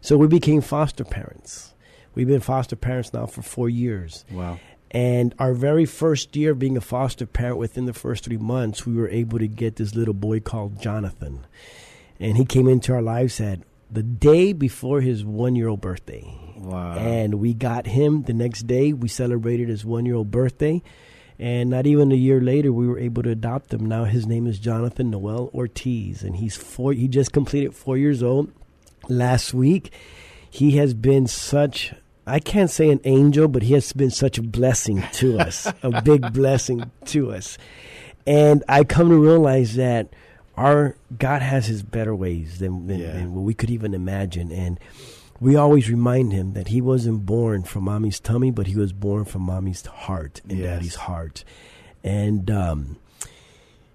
So 0.00 0.16
we 0.16 0.26
became 0.26 0.60
foster 0.60 1.04
parents. 1.04 1.72
We've 2.14 2.28
been 2.28 2.40
foster 2.40 2.76
parents 2.76 3.12
now 3.12 3.26
for 3.26 3.42
four 3.42 3.68
years. 3.68 4.24
wow. 4.30 4.58
And 4.90 5.34
our 5.40 5.54
very 5.54 5.86
first 5.86 6.36
year 6.36 6.54
being 6.54 6.76
a 6.76 6.80
foster 6.80 7.26
parent, 7.26 7.58
within 7.58 7.86
the 7.86 7.92
first 7.92 8.22
three 8.24 8.36
months, 8.36 8.86
we 8.86 8.94
were 8.94 9.08
able 9.08 9.40
to 9.40 9.48
get 9.48 9.74
this 9.74 9.96
little 9.96 10.14
boy 10.14 10.38
called 10.38 10.80
Jonathan. 10.80 11.46
And 12.24 12.38
he 12.38 12.46
came 12.46 12.68
into 12.68 12.94
our 12.94 13.02
lives 13.02 13.38
at 13.38 13.60
the 13.90 14.02
day 14.02 14.54
before 14.54 15.02
his 15.02 15.24
one 15.24 15.54
year 15.54 15.68
old 15.68 15.82
birthday. 15.82 16.24
Wow. 16.56 16.96
And 16.96 17.34
we 17.34 17.52
got 17.52 17.86
him 17.86 18.22
the 18.22 18.32
next 18.32 18.66
day. 18.66 18.94
We 18.94 19.08
celebrated 19.08 19.68
his 19.68 19.84
one 19.84 20.06
year 20.06 20.14
old 20.14 20.30
birthday. 20.30 20.82
And 21.38 21.68
not 21.68 21.86
even 21.86 22.12
a 22.12 22.16
year 22.16 22.40
later, 22.40 22.72
we 22.72 22.86
were 22.86 22.98
able 22.98 23.22
to 23.24 23.30
adopt 23.30 23.74
him. 23.74 23.84
Now 23.86 24.04
his 24.04 24.26
name 24.26 24.46
is 24.46 24.58
Jonathan 24.58 25.10
Noel 25.10 25.50
Ortiz, 25.52 26.22
and 26.22 26.36
he's 26.36 26.56
four. 26.56 26.92
He 26.92 27.08
just 27.08 27.32
completed 27.32 27.74
four 27.74 27.98
years 27.98 28.22
old 28.22 28.52
last 29.08 29.52
week. 29.52 29.92
He 30.48 30.78
has 30.78 30.94
been 30.94 31.26
such. 31.26 31.92
I 32.26 32.38
can't 32.38 32.70
say 32.70 32.88
an 32.88 33.00
angel, 33.04 33.48
but 33.48 33.64
he 33.64 33.74
has 33.74 33.92
been 33.92 34.10
such 34.10 34.38
a 34.38 34.42
blessing 34.42 35.04
to 35.14 35.40
us, 35.40 35.70
a 35.82 36.00
big 36.00 36.32
blessing 36.32 36.90
to 37.06 37.32
us. 37.32 37.58
And 38.26 38.64
I 38.66 38.84
come 38.84 39.10
to 39.10 39.18
realize 39.18 39.74
that 39.74 40.08
our 40.56 40.96
God 41.18 41.42
has 41.42 41.66
His 41.66 41.82
better 41.82 42.14
ways 42.14 42.58
than, 42.58 42.86
than, 42.86 42.98
Yeah. 43.00 43.12
than 43.12 43.34
what 43.34 43.42
we 43.42 43.54
could 43.54 43.70
even 43.70 43.94
imagine, 43.94 44.50
and 44.52 44.78
we 45.40 45.56
always 45.56 45.90
remind 45.90 46.32
him 46.32 46.52
that 46.52 46.68
he 46.68 46.80
wasn't 46.80 47.26
born 47.26 47.64
from 47.64 47.84
mommy's 47.84 48.20
tummy, 48.20 48.50
but 48.52 48.68
he 48.68 48.76
was 48.76 48.92
born 48.92 49.24
from 49.24 49.42
mommy's 49.42 49.84
heart 49.84 50.40
and 50.48 50.58
Yes. 50.58 50.66
daddy's 50.76 50.94
heart. 50.94 51.44
And 52.04 52.50
um, 52.50 52.96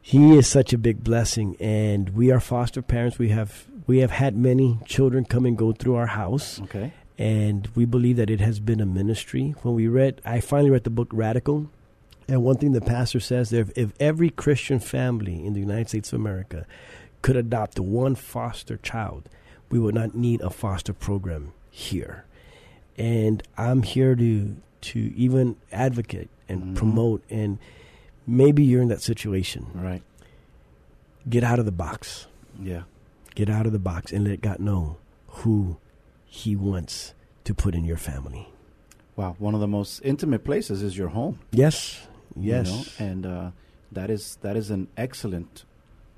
he 0.01 0.37
is 0.37 0.47
such 0.47 0.73
a 0.73 0.77
big 0.77 1.03
blessing. 1.03 1.55
And 1.59 2.09
we 2.09 2.29
are 2.31 2.39
foster 2.41 2.81
parents. 2.81 3.17
We 3.17 3.29
have 3.29 3.65
we 3.87 3.99
have 3.99 4.11
had 4.11 4.35
many 4.35 4.77
children 4.85 5.25
come 5.25 5.45
and 5.47 5.57
go 5.57 5.71
through 5.71 5.95
our 5.95 6.07
house, 6.07 6.61
Okay. 6.61 6.93
and 7.17 7.67
we 7.73 7.85
believe 7.85 8.17
that 8.17 8.29
it 8.29 8.39
has 8.41 8.59
been 8.59 8.79
a 8.81 8.85
ministry. 8.85 9.55
When 9.63 9.73
we 9.73 9.87
read, 9.87 10.21
I 10.25 10.41
finally 10.41 10.69
read 10.69 10.83
the 10.83 10.91
book 10.91 11.07
Radical. 11.11 11.71
And 12.29 12.43
one 12.43 12.57
thing 12.57 12.73
the 12.73 12.81
pastor 12.81 13.19
says 13.19 13.49
that 13.49 13.57
if, 13.59 13.71
if 13.77 13.93
every 13.99 14.29
Christian 14.29 14.79
family 14.79 15.43
in 15.45 15.53
the 15.53 15.59
United 15.59 15.89
States 15.89 16.13
of 16.13 16.19
America 16.19 16.65
could 17.23 17.35
adopt 17.35 17.79
one 17.79 18.13
foster 18.15 18.77
child, 18.77 19.27
we 19.71 19.79
would 19.79 19.95
not 19.95 20.13
need 20.15 20.39
a 20.41 20.49
foster 20.51 20.93
program 20.93 21.53
here. 21.71 22.25
And 22.97 23.41
I'm 23.57 23.81
here 23.83 24.15
to 24.15 24.55
to 24.81 24.99
even 25.17 25.57
advocate 25.73 26.29
and 26.47 26.63
Mhm. 26.63 26.75
promote 26.75 27.21
and 27.29 27.57
maybe 28.25 28.63
you're 28.63 28.81
in 28.81 28.87
that 28.89 29.01
situation. 29.01 29.65
Right. 29.73 30.01
Get 31.27 31.43
out 31.43 31.59
of 31.59 31.65
the 31.65 31.71
box. 31.73 32.27
Yeah. 32.61 32.83
Get 33.35 33.49
out 33.49 33.65
of 33.65 33.73
the 33.73 33.79
box 33.79 34.13
and 34.13 34.25
let 34.25 34.39
God 34.39 34.59
know 34.59 34.95
who 35.27 35.77
he 36.25 36.55
wants 36.55 37.13
to 37.43 37.53
put 37.53 37.75
in 37.75 37.83
your 37.83 37.97
family. 37.97 38.47
Wow. 39.17 39.35
One 39.37 39.53
of 39.53 39.59
the 39.59 39.67
most 39.67 39.99
intimate 40.05 40.45
places 40.45 40.81
is 40.81 40.97
your 40.97 41.09
home. 41.09 41.39
Yes. 41.51 42.07
You 42.35 42.51
Yes. 42.51 42.67
know, 42.99 43.05
and 43.05 43.25
uh, 43.25 43.51
that 43.91 44.09
is 44.09 44.37
that 44.41 44.55
is 44.57 44.69
an 44.71 44.87
excellent 44.97 45.65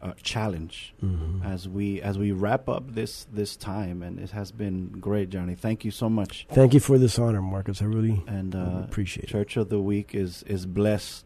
uh, 0.01 0.13
challenge 0.23 0.95
Mhm. 1.03 1.45
as 1.45 1.69
we 1.69 2.01
as 2.01 2.17
we 2.17 2.31
wrap 2.31 2.67
up 2.67 2.95
this 2.95 3.27
this 3.31 3.55
time, 3.55 4.01
and 4.01 4.19
it 4.19 4.31
has 4.31 4.51
been 4.51 4.87
great, 4.99 5.29
Johnny. 5.29 5.53
Thank 5.55 5.85
you 5.85 5.91
so 5.91 6.09
much. 6.09 6.47
Thank 6.49 6.73
you 6.73 6.79
for 6.79 6.97
this 6.97 7.19
honor, 7.19 7.41
Marcus. 7.41 7.81
I 7.81 7.85
really 7.85 8.23
And 8.27 8.55
uh, 8.55 8.81
appreciate 8.83 9.25
it. 9.25 9.29
Church 9.29 9.57
of 9.57 9.69
the 9.69 9.79
Week 9.79 10.15
is 10.15 10.41
is 10.47 10.65
blessed 10.65 11.23